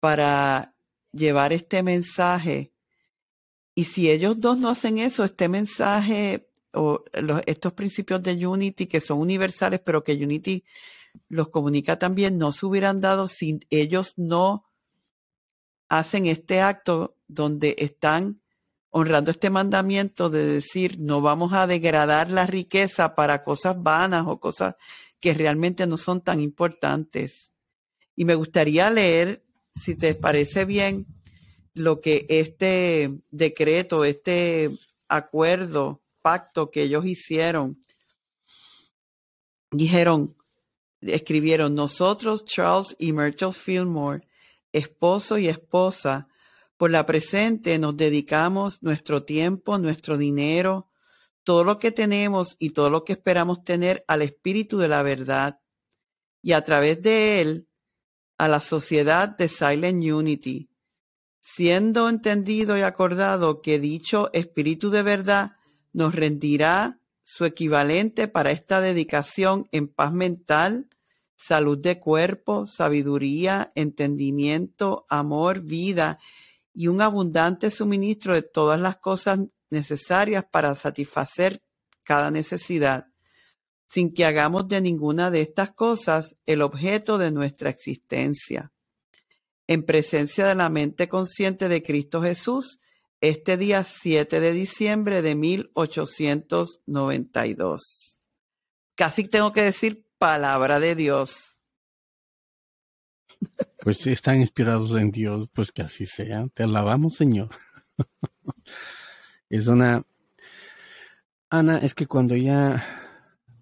para 0.00 0.74
llevar 1.12 1.52
este 1.52 1.82
mensaje. 1.82 2.72
Y 3.74 3.84
si 3.84 4.10
ellos 4.10 4.40
dos 4.40 4.58
no 4.58 4.70
hacen 4.70 4.98
eso, 4.98 5.24
este 5.24 5.48
mensaje 5.48 6.48
o 6.72 7.04
estos 7.46 7.72
principios 7.72 8.22
de 8.22 8.46
Unity 8.46 8.86
que 8.86 9.00
son 9.00 9.18
universales, 9.18 9.80
pero 9.80 10.02
que 10.02 10.14
Unity 10.14 10.64
los 11.28 11.48
comunica 11.48 11.98
también, 11.98 12.38
no 12.38 12.52
se 12.52 12.66
hubieran 12.66 13.00
dado 13.00 13.28
si 13.28 13.60
ellos 13.70 14.14
no 14.16 14.65
hacen 15.88 16.26
este 16.26 16.60
acto 16.60 17.16
donde 17.28 17.76
están 17.78 18.40
honrando 18.90 19.30
este 19.30 19.50
mandamiento 19.50 20.30
de 20.30 20.46
decir 20.46 20.98
no 20.98 21.20
vamos 21.20 21.52
a 21.52 21.66
degradar 21.66 22.30
la 22.30 22.46
riqueza 22.46 23.14
para 23.14 23.44
cosas 23.44 23.82
vanas 23.82 24.24
o 24.26 24.40
cosas 24.40 24.76
que 25.20 25.34
realmente 25.34 25.86
no 25.86 25.96
son 25.96 26.20
tan 26.20 26.40
importantes. 26.40 27.52
Y 28.14 28.24
me 28.24 28.34
gustaría 28.34 28.90
leer, 28.90 29.44
si 29.74 29.96
te 29.96 30.14
parece 30.14 30.64
bien, 30.64 31.06
lo 31.74 32.00
que 32.00 32.26
este 32.30 33.12
decreto, 33.30 34.04
este 34.04 34.70
acuerdo, 35.08 36.00
pacto 36.22 36.70
que 36.70 36.82
ellos 36.82 37.04
hicieron, 37.04 37.78
dijeron, 39.70 40.34
escribieron, 41.02 41.74
nosotros, 41.74 42.44
Charles 42.44 42.96
y 42.98 43.12
Myrtle 43.12 43.52
Fillmore, 43.52 44.25
esposo 44.76 45.38
y 45.38 45.48
esposa, 45.48 46.28
por 46.76 46.90
la 46.90 47.06
presente 47.06 47.78
nos 47.78 47.96
dedicamos 47.96 48.82
nuestro 48.82 49.24
tiempo, 49.24 49.78
nuestro 49.78 50.18
dinero, 50.18 50.90
todo 51.42 51.64
lo 51.64 51.78
que 51.78 51.92
tenemos 51.92 52.56
y 52.58 52.70
todo 52.70 52.90
lo 52.90 53.04
que 53.04 53.14
esperamos 53.14 53.64
tener 53.64 54.04
al 54.08 54.22
Espíritu 54.22 54.78
de 54.78 54.88
la 54.88 55.02
verdad. 55.02 55.60
Y 56.42 56.52
a 56.52 56.62
través 56.62 57.00
de 57.02 57.40
él 57.40 57.68
a 58.36 58.48
la 58.48 58.60
sociedad 58.60 59.28
de 59.28 59.48
Silent 59.48 60.04
Unity, 60.04 60.68
siendo 61.40 62.08
entendido 62.08 62.76
y 62.76 62.82
acordado 62.82 63.62
que 63.62 63.78
dicho 63.78 64.30
Espíritu 64.32 64.90
de 64.90 65.02
verdad 65.02 65.56
nos 65.92 66.14
rendirá 66.14 66.98
su 67.22 67.44
equivalente 67.44 68.28
para 68.28 68.50
esta 68.50 68.80
dedicación 68.80 69.68
en 69.72 69.88
paz 69.88 70.12
mental, 70.12 70.88
salud 71.36 71.78
de 71.78 72.00
cuerpo, 72.00 72.66
sabiduría, 72.66 73.72
entendimiento, 73.74 75.06
amor, 75.08 75.60
vida 75.60 76.18
y 76.74 76.88
un 76.88 77.00
abundante 77.00 77.70
suministro 77.70 78.34
de 78.34 78.42
todas 78.42 78.80
las 78.80 78.96
cosas 78.96 79.38
necesarias 79.70 80.44
para 80.50 80.74
satisfacer 80.74 81.62
cada 82.02 82.30
necesidad, 82.30 83.06
sin 83.84 84.12
que 84.12 84.24
hagamos 84.24 84.68
de 84.68 84.80
ninguna 84.80 85.30
de 85.30 85.42
estas 85.42 85.72
cosas 85.72 86.36
el 86.46 86.62
objeto 86.62 87.18
de 87.18 87.30
nuestra 87.30 87.70
existencia. 87.70 88.72
En 89.66 89.84
presencia 89.84 90.46
de 90.46 90.54
la 90.54 90.68
mente 90.68 91.08
consciente 91.08 91.68
de 91.68 91.82
Cristo 91.82 92.22
Jesús, 92.22 92.78
este 93.20 93.56
día 93.56 93.82
7 93.84 94.40
de 94.40 94.52
diciembre 94.52 95.22
de 95.22 95.34
1892. 95.34 98.22
Casi 98.94 99.26
tengo 99.28 99.52
que 99.52 99.62
decir 99.62 100.05
palabra 100.18 100.80
de 100.80 100.94
Dios. 100.94 101.58
Pues 103.80 103.98
si 103.98 104.12
están 104.12 104.40
inspirados 104.40 104.96
en 104.96 105.10
Dios, 105.10 105.48
pues 105.52 105.70
que 105.70 105.82
así 105.82 106.06
sea. 106.06 106.46
Te 106.54 106.64
alabamos, 106.64 107.14
Señor. 107.14 107.50
Es 109.48 109.68
una... 109.68 110.04
Ana, 111.50 111.78
es 111.78 111.94
que 111.94 112.06
cuando 112.06 112.36
ya... 112.36 112.84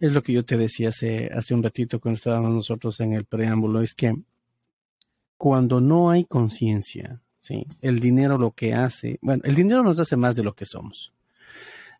Es 0.00 0.12
lo 0.12 0.22
que 0.22 0.32
yo 0.32 0.44
te 0.44 0.56
decía 0.56 0.90
hace, 0.90 1.30
hace 1.32 1.54
un 1.54 1.62
ratito 1.62 2.00
cuando 2.00 2.16
estábamos 2.16 2.52
nosotros 2.52 3.00
en 3.00 3.12
el 3.12 3.24
preámbulo, 3.24 3.80
es 3.80 3.94
que 3.94 4.14
cuando 5.36 5.80
no 5.80 6.10
hay 6.10 6.24
conciencia, 6.24 7.22
¿sí? 7.38 7.66
El 7.80 8.00
dinero 8.00 8.36
lo 8.36 8.50
que 8.50 8.74
hace, 8.74 9.18
bueno, 9.22 9.42
el 9.44 9.54
dinero 9.54 9.82
nos 9.82 9.98
hace 9.98 10.16
más 10.16 10.34
de 10.34 10.42
lo 10.42 10.54
que 10.54 10.66
somos. 10.66 11.12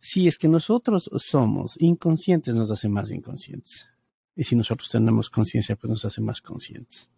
Si 0.00 0.26
es 0.26 0.36
que 0.36 0.48
nosotros 0.48 1.08
somos 1.16 1.76
inconscientes, 1.80 2.54
nos 2.54 2.70
hace 2.70 2.88
más 2.88 3.10
inconscientes. 3.10 3.88
Y 4.36 4.44
si 4.44 4.56
nosotros 4.56 4.88
tenemos 4.88 5.30
conciencia, 5.30 5.76
pues 5.76 5.90
nos 5.90 6.04
hace 6.04 6.20
más 6.20 6.40
conscientes. 6.40 7.08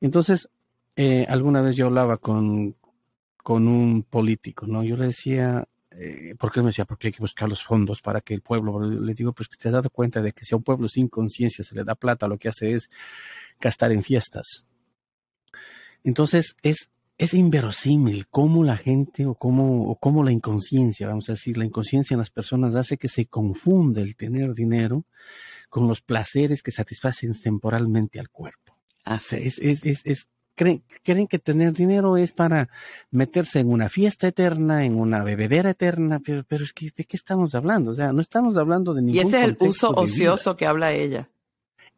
Entonces, 0.00 0.48
eh, 0.94 1.26
alguna 1.28 1.60
vez 1.60 1.76
yo 1.76 1.86
hablaba 1.86 2.16
con, 2.16 2.76
con 3.42 3.68
un 3.68 4.02
político, 4.02 4.66
¿no? 4.66 4.82
Yo 4.82 4.96
le 4.96 5.06
decía, 5.06 5.66
eh, 5.98 6.34
porque 6.38 6.60
me 6.60 6.68
decía, 6.68 6.84
porque 6.84 7.08
hay 7.08 7.12
que 7.12 7.22
buscar 7.22 7.48
los 7.48 7.62
fondos 7.62 8.02
para 8.02 8.20
que 8.20 8.34
el 8.34 8.42
pueblo, 8.42 8.80
le 8.80 9.14
digo, 9.14 9.32
pues 9.32 9.48
que 9.48 9.56
te 9.56 9.68
has 9.68 9.74
dado 9.74 9.88
cuenta 9.88 10.20
de 10.20 10.32
que 10.32 10.44
si 10.44 10.54
a 10.54 10.58
un 10.58 10.62
pueblo 10.62 10.88
sin 10.88 11.08
conciencia 11.08 11.64
se 11.64 11.74
le 11.74 11.84
da 11.84 11.94
plata, 11.94 12.28
lo 12.28 12.38
que 12.38 12.48
hace 12.48 12.72
es 12.72 12.90
gastar 13.60 13.92
en 13.92 14.02
fiestas. 14.02 14.64
Entonces 16.04 16.54
es, 16.62 16.90
es 17.16 17.32
inverosímil 17.32 18.26
cómo 18.28 18.62
la 18.62 18.76
gente 18.76 19.24
o 19.24 19.34
cómo, 19.34 19.88
o 19.88 19.96
cómo 19.96 20.22
la 20.22 20.32
inconsciencia, 20.32 21.08
vamos 21.08 21.28
a 21.30 21.32
decir, 21.32 21.56
la 21.56 21.64
inconsciencia 21.64 22.14
en 22.14 22.18
las 22.18 22.30
personas 22.30 22.74
hace 22.74 22.98
que 22.98 23.08
se 23.08 23.26
confunde 23.26 24.02
el 24.02 24.16
tener 24.16 24.52
dinero 24.52 25.04
con 25.68 25.88
los 25.88 26.00
placeres 26.00 26.62
que 26.62 26.70
satisfacen 26.70 27.34
temporalmente 27.40 28.18
al 28.20 28.28
cuerpo. 28.30 28.76
Así. 29.04 29.36
Es, 29.36 29.58
es, 29.58 29.84
es, 29.84 30.02
es 30.04 30.28
creen, 30.54 30.82
creen 31.02 31.26
que 31.26 31.38
tener 31.38 31.72
dinero 31.72 32.16
es 32.16 32.32
para 32.32 32.68
meterse 33.10 33.60
en 33.60 33.70
una 33.70 33.88
fiesta 33.88 34.26
eterna, 34.26 34.84
en 34.84 34.98
una 34.98 35.22
bebedera 35.22 35.70
eterna, 35.70 36.20
pero, 36.24 36.44
pero 36.44 36.64
es 36.64 36.72
que, 36.72 36.90
¿de 36.96 37.04
qué 37.04 37.16
estamos 37.16 37.54
hablando? 37.54 37.90
O 37.90 37.94
sea, 37.94 38.12
no 38.12 38.20
estamos 38.20 38.56
hablando 38.56 38.94
de 38.94 39.02
ningún 39.02 39.16
Y 39.16 39.20
ese 39.20 39.38
es 39.38 39.44
el 39.44 39.56
uso 39.60 39.90
ocioso 39.90 40.56
que 40.56 40.66
habla 40.66 40.92
ella. 40.92 41.28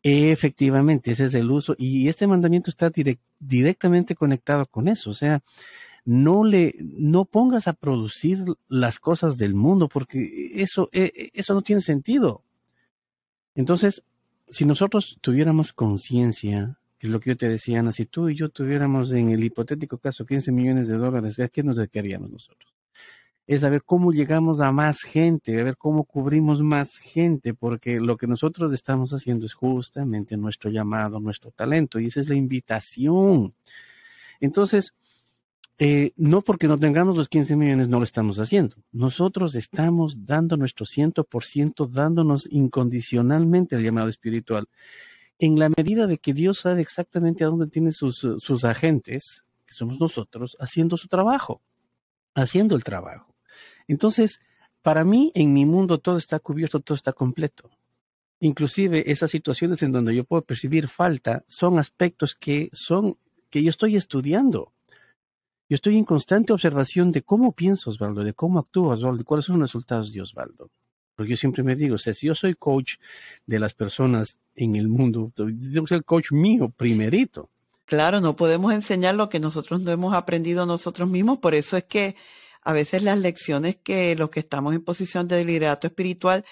Efectivamente, 0.02 1.10
ese 1.10 1.24
es 1.26 1.34
el 1.34 1.50
uso. 1.50 1.74
Y 1.78 2.08
este 2.08 2.26
mandamiento 2.26 2.70
está 2.70 2.90
direct- 2.90 3.18
directamente 3.38 4.14
conectado 4.14 4.66
con 4.66 4.88
eso. 4.88 5.10
O 5.10 5.14
sea, 5.14 5.42
no 6.04 6.44
le, 6.44 6.74
no 6.78 7.24
pongas 7.24 7.68
a 7.68 7.72
producir 7.72 8.44
las 8.68 8.98
cosas 8.98 9.36
del 9.36 9.54
mundo 9.54 9.88
porque 9.88 10.52
eso, 10.54 10.88
eh, 10.92 11.30
eso 11.34 11.52
no 11.54 11.62
tiene 11.62 11.82
sentido. 11.82 12.42
Entonces, 13.58 14.04
si 14.48 14.64
nosotros 14.64 15.18
tuviéramos 15.20 15.72
conciencia, 15.72 16.78
que 16.96 17.08
es 17.08 17.12
lo 17.12 17.18
que 17.18 17.30
yo 17.30 17.36
te 17.36 17.48
decía, 17.48 17.80
Ana, 17.80 17.90
si 17.90 18.06
tú 18.06 18.28
y 18.28 18.36
yo 18.36 18.50
tuviéramos 18.50 19.10
en 19.10 19.30
el 19.30 19.42
hipotético 19.42 19.98
caso 19.98 20.24
15 20.24 20.52
millones 20.52 20.86
de 20.86 20.96
dólares, 20.96 21.40
¿a 21.40 21.48
qué 21.48 21.64
nos 21.64 21.76
dedicaríamos 21.76 22.30
nosotros? 22.30 22.72
Es 23.48 23.64
a 23.64 23.68
ver 23.68 23.82
cómo 23.82 24.12
llegamos 24.12 24.60
a 24.60 24.70
más 24.70 25.00
gente, 25.00 25.60
a 25.60 25.64
ver 25.64 25.76
cómo 25.76 26.04
cubrimos 26.04 26.62
más 26.62 26.98
gente, 26.98 27.52
porque 27.52 27.98
lo 27.98 28.16
que 28.16 28.28
nosotros 28.28 28.72
estamos 28.72 29.12
haciendo 29.12 29.44
es 29.44 29.54
justamente 29.54 30.36
nuestro 30.36 30.70
llamado, 30.70 31.18
nuestro 31.18 31.50
talento, 31.50 31.98
y 31.98 32.06
esa 32.06 32.20
es 32.20 32.28
la 32.28 32.36
invitación. 32.36 33.54
Entonces, 34.38 34.94
eh, 35.78 36.12
no 36.16 36.42
porque 36.42 36.66
no 36.66 36.78
tengamos 36.78 37.16
los 37.16 37.28
15 37.28 37.54
millones, 37.54 37.88
no 37.88 37.98
lo 37.98 38.04
estamos 38.04 38.38
haciendo. 38.40 38.76
Nosotros 38.90 39.54
estamos 39.54 40.26
dando 40.26 40.56
nuestro 40.56 40.84
100%, 40.84 41.88
dándonos 41.88 42.48
incondicionalmente 42.50 43.76
el 43.76 43.84
llamado 43.84 44.08
espiritual. 44.08 44.68
En 45.38 45.58
la 45.58 45.68
medida 45.68 46.08
de 46.08 46.18
que 46.18 46.34
Dios 46.34 46.60
sabe 46.60 46.80
exactamente 46.80 47.44
a 47.44 47.46
dónde 47.46 47.68
tiene 47.68 47.92
sus, 47.92 48.18
sus 48.38 48.64
agentes, 48.64 49.44
que 49.66 49.74
somos 49.74 50.00
nosotros, 50.00 50.56
haciendo 50.58 50.96
su 50.96 51.06
trabajo, 51.06 51.62
haciendo 52.34 52.74
el 52.74 52.82
trabajo. 52.82 53.32
Entonces, 53.86 54.40
para 54.82 55.04
mí, 55.04 55.30
en 55.34 55.52
mi 55.52 55.64
mundo 55.64 55.98
todo 55.98 56.16
está 56.16 56.40
cubierto, 56.40 56.80
todo 56.80 56.96
está 56.96 57.12
completo. 57.12 57.70
Inclusive 58.40 59.10
esas 59.10 59.30
situaciones 59.30 59.82
en 59.82 59.92
donde 59.92 60.14
yo 60.14 60.24
puedo 60.24 60.42
percibir 60.42 60.88
falta 60.88 61.44
son 61.48 61.78
aspectos 61.78 62.34
que 62.34 62.70
son 62.72 63.16
que 63.50 63.62
yo 63.62 63.70
estoy 63.70 63.96
estudiando. 63.96 64.72
Yo 65.70 65.74
estoy 65.74 65.98
en 65.98 66.04
constante 66.04 66.54
observación 66.54 67.12
de 67.12 67.22
cómo 67.22 67.52
pienso 67.52 67.90
Osvaldo, 67.90 68.24
de 68.24 68.32
cómo 68.32 68.58
actúa 68.58 68.94
Osvaldo, 68.94 69.18
de 69.18 69.24
cuáles 69.24 69.44
son 69.44 69.60
los 69.60 69.68
resultados 69.68 70.12
de 70.12 70.22
Osvaldo. 70.22 70.70
Porque 71.14 71.30
yo 71.30 71.36
siempre 71.36 71.62
me 71.62 71.76
digo, 71.76 71.96
o 71.96 71.98
si 71.98 72.26
yo 72.26 72.34
soy 72.34 72.54
coach 72.54 72.94
de 73.44 73.58
las 73.58 73.74
personas 73.74 74.38
en 74.54 74.76
el 74.76 74.88
mundo, 74.88 75.30
que 75.36 75.86
ser 75.86 76.04
coach 76.04 76.32
mío 76.32 76.70
primerito. 76.70 77.50
Claro, 77.84 78.20
no 78.20 78.34
podemos 78.34 78.72
enseñar 78.72 79.14
lo 79.14 79.28
que 79.28 79.40
nosotros 79.40 79.82
no 79.82 79.90
hemos 79.90 80.14
aprendido 80.14 80.64
nosotros 80.64 81.08
mismos. 81.08 81.38
Por 81.38 81.54
eso 81.54 81.76
es 81.76 81.84
que 81.84 82.16
a 82.62 82.72
veces 82.72 83.02
las 83.02 83.18
lecciones 83.18 83.76
que 83.76 84.14
los 84.14 84.30
que 84.30 84.40
estamos 84.40 84.74
en 84.74 84.84
posición 84.84 85.28
de 85.28 85.44
liderato 85.44 85.86
espiritual 85.86 86.46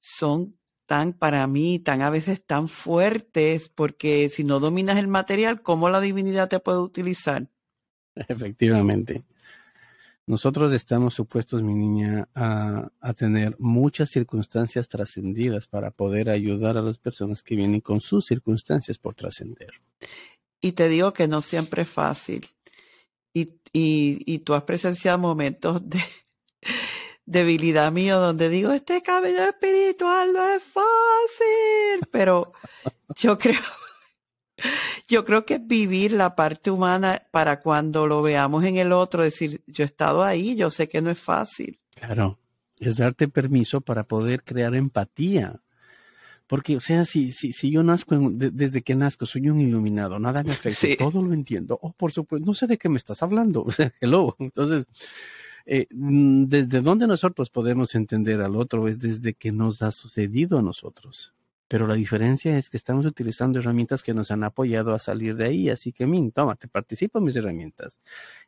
son 0.00 0.56
tan, 0.86 1.12
para 1.12 1.46
mí, 1.46 1.78
tan 1.78 2.00
a 2.00 2.10
veces 2.10 2.44
tan 2.44 2.68
fuertes, 2.68 3.68
porque 3.68 4.28
si 4.28 4.44
no 4.44 4.60
dominas 4.60 4.98
el 4.98 5.08
material, 5.08 5.62
¿cómo 5.62 5.90
la 5.90 6.00
divinidad 6.00 6.48
te 6.48 6.60
puede 6.60 6.78
utilizar? 6.78 7.48
Efectivamente. 8.28 9.22
Nosotros 10.24 10.72
estamos 10.72 11.14
supuestos, 11.14 11.62
mi 11.62 11.74
niña, 11.74 12.28
a, 12.34 12.90
tener 13.16 13.56
muchas 13.58 14.10
circunstancias 14.10 14.88
trascendidas 14.88 15.66
para 15.66 15.90
poder 15.90 16.30
ayudar 16.30 16.76
a 16.76 16.82
las 16.82 16.98
personas 16.98 17.42
que 17.42 17.56
vienen 17.56 17.80
con 17.80 18.00
sus 18.00 18.26
circunstancias 18.26 18.98
por 18.98 19.14
trascender. 19.14 19.72
Y 20.60 20.72
te 20.72 20.88
digo 20.88 21.12
que 21.12 21.26
no 21.26 21.40
siempre 21.40 21.82
es 21.82 21.88
fácil. 21.88 22.46
Y, 23.34 23.54
y, 23.72 24.22
y 24.24 24.38
tú 24.40 24.54
has 24.54 24.62
presenciado 24.62 25.18
momentos 25.18 25.88
de 25.88 26.00
debilidad 27.26 27.90
mío 27.90 28.20
donde 28.20 28.48
digo, 28.48 28.72
este 28.72 29.02
camino 29.02 29.42
espiritual 29.42 30.32
no 30.32 30.54
es 30.54 30.62
fácil. 30.62 32.08
Pero 32.12 32.52
yo 33.16 33.36
creo, 33.40 33.60
yo 35.12 35.24
creo 35.24 35.44
que 35.44 35.54
es 35.54 35.66
vivir 35.66 36.12
la 36.12 36.34
parte 36.34 36.70
humana 36.70 37.22
para 37.30 37.60
cuando 37.60 38.06
lo 38.06 38.22
veamos 38.22 38.64
en 38.64 38.76
el 38.78 38.90
otro, 38.92 39.22
decir, 39.22 39.62
yo 39.66 39.84
he 39.84 39.86
estado 39.86 40.24
ahí, 40.24 40.56
yo 40.56 40.70
sé 40.70 40.88
que 40.88 41.00
no 41.00 41.10
es 41.10 41.18
fácil. 41.20 41.78
Claro, 41.94 42.38
es 42.80 42.96
darte 42.96 43.28
permiso 43.28 43.80
para 43.80 44.04
poder 44.04 44.42
crear 44.42 44.74
empatía. 44.74 45.60
Porque, 46.48 46.76
o 46.76 46.80
sea, 46.80 47.04
si, 47.04 47.30
si, 47.32 47.52
si 47.52 47.70
yo 47.70 47.82
nazco, 47.82 48.14
en- 48.14 48.38
de- 48.38 48.50
desde 48.50 48.82
que 48.82 48.94
nazco, 48.94 49.24
soy 49.26 49.48
un 49.48 49.60
iluminado, 49.60 50.18
nada 50.18 50.42
me 50.42 50.52
afecta, 50.52 50.80
Sí. 50.80 50.96
todo 50.98 51.22
lo 51.22 51.32
entiendo. 51.32 51.78
Oh, 51.80 51.92
por 51.92 52.12
supuesto, 52.12 52.44
no 52.44 52.52
sé 52.52 52.66
de 52.66 52.76
qué 52.78 52.88
me 52.88 52.96
estás 52.98 53.22
hablando. 53.22 53.62
O 53.68 53.70
sea, 53.72 53.92
hello. 54.00 54.34
Entonces, 54.38 54.86
eh, 55.64 55.86
mm, 55.94 56.44
desde 56.46 56.80
dónde 56.80 57.06
nosotros 57.06 57.48
podemos 57.48 57.94
entender 57.94 58.42
al 58.42 58.56
otro 58.56 58.88
es 58.88 58.98
desde 58.98 59.32
que 59.34 59.52
nos 59.52 59.80
ha 59.82 59.92
sucedido 59.92 60.58
a 60.58 60.62
nosotros. 60.62 61.32
Pero 61.72 61.86
la 61.86 61.94
diferencia 61.94 62.58
es 62.58 62.68
que 62.68 62.76
estamos 62.76 63.06
utilizando 63.06 63.58
herramientas 63.58 64.02
que 64.02 64.12
nos 64.12 64.30
han 64.30 64.44
apoyado 64.44 64.92
a 64.92 64.98
salir 64.98 65.36
de 65.36 65.46
ahí. 65.46 65.70
Así 65.70 65.90
que, 65.90 66.06
min, 66.06 66.30
toma, 66.30 66.54
te 66.54 66.68
participo 66.68 67.18
en 67.18 67.24
mis 67.24 67.34
herramientas. 67.34 67.98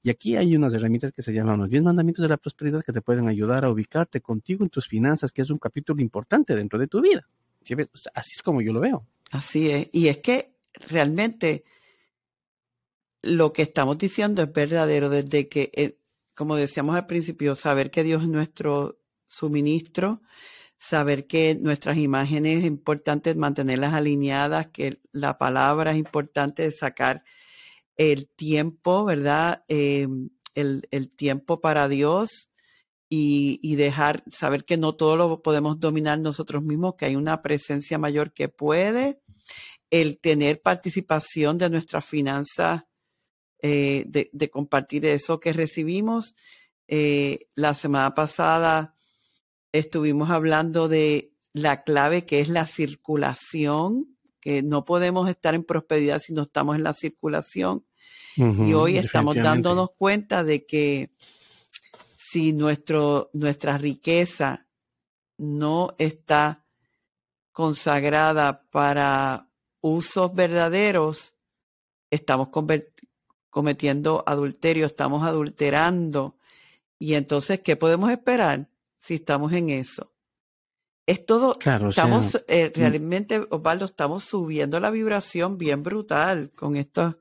Y 0.03 0.11
aquí 0.11 0.37
hay 0.37 0.55
unas 0.55 0.75
herramientas 0.75 1.11
que 1.11 1.23
se 1.23 1.33
llaman 1.33 1.59
los 1.59 1.71
10 1.71 1.85
mandamientos 1.85 2.23
de 2.23 2.29
la 2.29 2.37
prosperidad 2.37 2.85
que 2.85 2.93
te 2.93 3.01
pueden 3.01 3.27
ayudar 3.27 3.65
a 3.65 3.71
ubicarte 3.71 4.21
contigo 4.21 4.63
en 4.63 4.69
tus 4.69 4.87
finanzas, 4.87 5.33
que 5.33 5.41
es 5.41 5.49
un 5.49 5.57
capítulo 5.57 6.03
importante 6.03 6.55
dentro 6.55 6.79
de 6.79 6.87
tu 6.87 7.01
vida. 7.01 7.27
¿Sí? 7.63 7.73
O 7.73 7.87
Así 8.13 8.33
es 8.37 8.43
como 8.43 8.61
yo 8.61 8.75
lo 8.75 8.81
veo. 8.81 9.07
Así 9.31 9.71
es. 9.71 9.89
Y 9.91 10.09
es 10.09 10.19
que 10.19 10.53
realmente 10.87 11.65
lo 13.23 13.55
que 13.55 13.63
estamos 13.63 13.97
diciendo 13.97 14.43
es 14.43 14.53
verdadero 14.53 15.09
desde 15.09 15.49
que, 15.49 15.71
eh, 15.73 15.97
como 16.35 16.57
decíamos 16.57 16.95
al 16.95 17.07
principio, 17.07 17.55
saber 17.55 17.91
que 17.91 18.03
Dios 18.03 18.21
es 18.21 18.29
nuestro 18.29 18.99
suministro, 19.29 20.21
saber 20.79 21.27
que 21.27 21.55
nuestras 21.55 21.97
imágenes 21.99 22.61
es 22.61 22.65
importante 22.65 23.35
mantenerlas 23.35 23.95
alineadas, 23.95 24.69
que 24.69 25.01
la 25.13 25.39
palabra 25.39 25.93
es 25.93 25.99
importante 25.99 26.71
sacar 26.71 27.25
el 27.97 28.29
tiempo, 28.29 29.05
¿verdad? 29.05 29.65
Eh, 29.69 30.09
el, 30.55 30.87
el 30.91 31.11
tiempo 31.11 31.61
para 31.61 31.89
Dios 31.89 32.51
y, 33.09 33.61
y 33.63 33.77
dejar 33.77 34.25
saber 34.31 34.65
que 34.65 34.77
no 34.77 34.95
todo 34.95 35.17
lo 35.17 35.43
podemos 35.43 35.79
dominar 35.81 36.19
nosotros 36.19 36.63
mismos, 36.63 36.95
que 36.97 37.07
hay 37.07 37.17
una 37.17 37.43
presencia 37.43 37.99
mayor 37.99 38.33
que 38.33 38.49
puede, 38.49 39.21
el 39.91 40.19
tener 40.19 40.61
participación 40.61 41.59
de 41.59 41.71
nuestras 41.71 42.05
finanzas, 42.05 42.83
eh, 43.63 44.05
de, 44.07 44.31
de 44.33 44.51
compartir 44.51 45.07
eso 45.07 45.41
que 45.41 45.53
recibimos. 45.53 46.35
Eh, 46.87 47.47
la 47.55 47.73
semana 47.73 48.15
pasada 48.15 48.94
estuvimos 49.75 50.31
hablando 50.31 50.87
de 50.89 51.33
la 51.53 51.83
clave 51.83 52.25
que 52.25 52.41
es 52.41 52.49
la 52.49 52.65
circulación, 52.65 54.17
que 54.41 54.63
no 54.63 54.85
podemos 54.85 55.29
estar 55.29 55.55
en 55.55 55.65
prosperidad 55.65 56.21
si 56.21 56.33
no 56.33 56.43
estamos 56.43 56.77
en 56.77 56.85
la 56.85 56.93
circulación. 56.93 57.85
Y 58.37 58.73
hoy 58.73 58.99
estamos 58.99 59.37
dándonos 59.37 59.91
cuenta 59.97 60.43
de 60.43 60.65
que 60.65 61.11
si 62.17 62.53
nuestro, 62.53 63.31
nuestra 63.33 63.79
riqueza 63.79 64.67
no 65.39 65.95
está 65.99 66.65
consagrada 67.53 68.63
para 68.71 69.49
usos 69.81 70.35
verdaderos, 70.35 71.37
estamos 72.11 72.49
cometiendo 73.51 74.23
adulterio, 74.27 74.87
estamos 74.87 75.25
adulterando. 75.25 76.39
Y 76.99 77.15
entonces, 77.15 77.61
¿qué 77.61 77.77
podemos 77.77 78.11
esperar 78.11 78.69
si 79.05 79.17
estamos 79.17 79.53
en 79.53 79.69
eso? 79.69 80.15
Es 81.07 81.27
todo, 81.27 81.59
Claro, 81.59 81.89
o 81.89 81.93
sea, 81.93 82.05
estamos 82.05 82.43
eh, 82.49 82.73
realmente, 82.75 83.47
Osvaldo, 83.51 83.85
estamos 83.85 84.25
subiendo 84.25 84.81
la 84.81 84.91
vibración 84.91 85.59
bien 85.59 85.83
brutal 85.83 86.51
con 86.53 86.77
estos, 86.77 87.17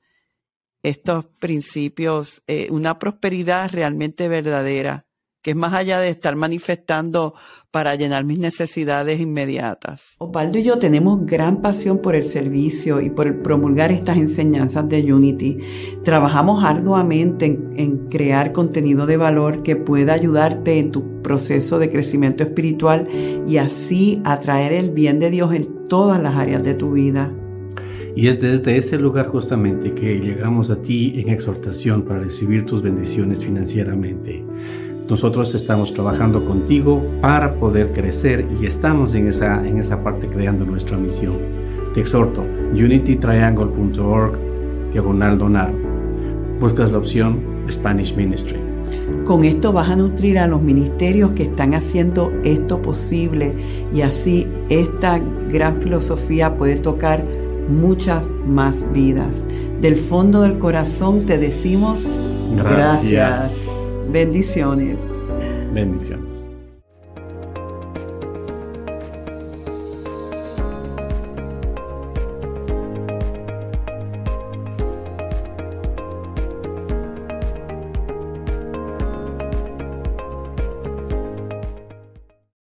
estos 0.81 1.25
principios, 1.25 2.41
eh, 2.47 2.69
una 2.71 2.97
prosperidad 2.99 3.69
realmente 3.69 4.29
verdadera 4.29 5.05
que 5.43 5.51
es 5.51 5.57
más 5.57 5.73
allá 5.73 5.99
de 5.99 6.09
estar 6.09 6.35
manifestando 6.35 7.35
para 7.69 7.95
llenar 7.95 8.23
mis 8.23 8.39
necesidades 8.39 9.19
inmediatas. 9.19 10.15
Osvaldo 10.19 10.57
y 10.57 10.63
yo 10.63 10.79
tenemos 10.79 11.25
gran 11.25 11.61
pasión 11.61 11.99
por 11.99 12.15
el 12.15 12.23
servicio 12.23 13.01
y 13.01 13.09
por 13.09 13.41
promulgar 13.43 13.91
estas 13.91 14.17
enseñanzas 14.17 14.87
de 14.87 15.13
Unity. 15.13 15.57
Trabajamos 16.03 16.63
arduamente 16.63 17.45
en, 17.45 17.73
en 17.77 17.97
crear 18.07 18.53
contenido 18.53 19.05
de 19.05 19.17
valor 19.17 19.63
que 19.63 19.75
pueda 19.75 20.13
ayudarte 20.13 20.79
en 20.79 20.91
tu 20.91 21.21
proceso 21.21 21.77
de 21.77 21.89
crecimiento 21.89 22.43
espiritual 22.43 23.07
y 23.45 23.57
así 23.57 24.21
atraer 24.23 24.71
el 24.71 24.91
bien 24.91 25.19
de 25.19 25.29
Dios 25.29 25.53
en 25.53 25.85
todas 25.85 26.21
las 26.21 26.35
áreas 26.35 26.63
de 26.63 26.75
tu 26.75 26.93
vida. 26.93 27.31
Y 28.15 28.27
es 28.27 28.39
desde 28.39 28.77
ese 28.77 28.99
lugar 28.99 29.27
justamente 29.27 29.93
que 29.93 30.19
llegamos 30.19 30.69
a 30.69 30.81
ti 30.81 31.13
en 31.15 31.29
exhortación 31.29 32.03
para 32.03 32.19
recibir 32.19 32.65
tus 32.65 32.83
bendiciones 32.83 33.43
financieramente. 33.43 34.45
Nosotros 35.09 35.53
estamos 35.53 35.93
trabajando 35.93 36.45
contigo 36.45 37.03
para 37.21 37.55
poder 37.55 37.91
crecer 37.91 38.47
y 38.59 38.65
estamos 38.65 39.13
en 39.15 39.27
esa, 39.27 39.65
en 39.67 39.79
esa 39.79 40.01
parte 40.01 40.27
creando 40.27 40.65
nuestra 40.65 40.97
misión. 40.97 41.37
Te 41.93 42.01
exhorto, 42.01 42.41
unitytriangle.org, 42.71 44.39
diagonal 44.91 45.37
donar. 45.37 45.73
Buscas 46.59 46.91
la 46.91 46.99
opción 46.99 47.41
Spanish 47.69 48.15
Ministry. 48.15 48.57
Con 49.25 49.43
esto 49.43 49.73
vas 49.73 49.89
a 49.89 49.95
nutrir 49.95 50.39
a 50.39 50.47
los 50.47 50.61
ministerios 50.61 51.31
que 51.31 51.43
están 51.43 51.73
haciendo 51.73 52.31
esto 52.43 52.81
posible 52.81 53.55
y 53.93 54.01
así 54.01 54.47
esta 54.69 55.19
gran 55.49 55.75
filosofía 55.75 56.55
puede 56.57 56.77
tocar 56.77 57.25
muchas 57.69 58.29
más 58.47 58.83
vidas. 58.93 59.45
Del 59.81 59.97
fondo 59.97 60.41
del 60.41 60.57
corazón 60.59 61.25
te 61.25 61.37
decimos 61.37 62.07
gracias. 62.55 63.62
Bendiciones. 64.13 64.99
Bendiciones. 65.73 66.52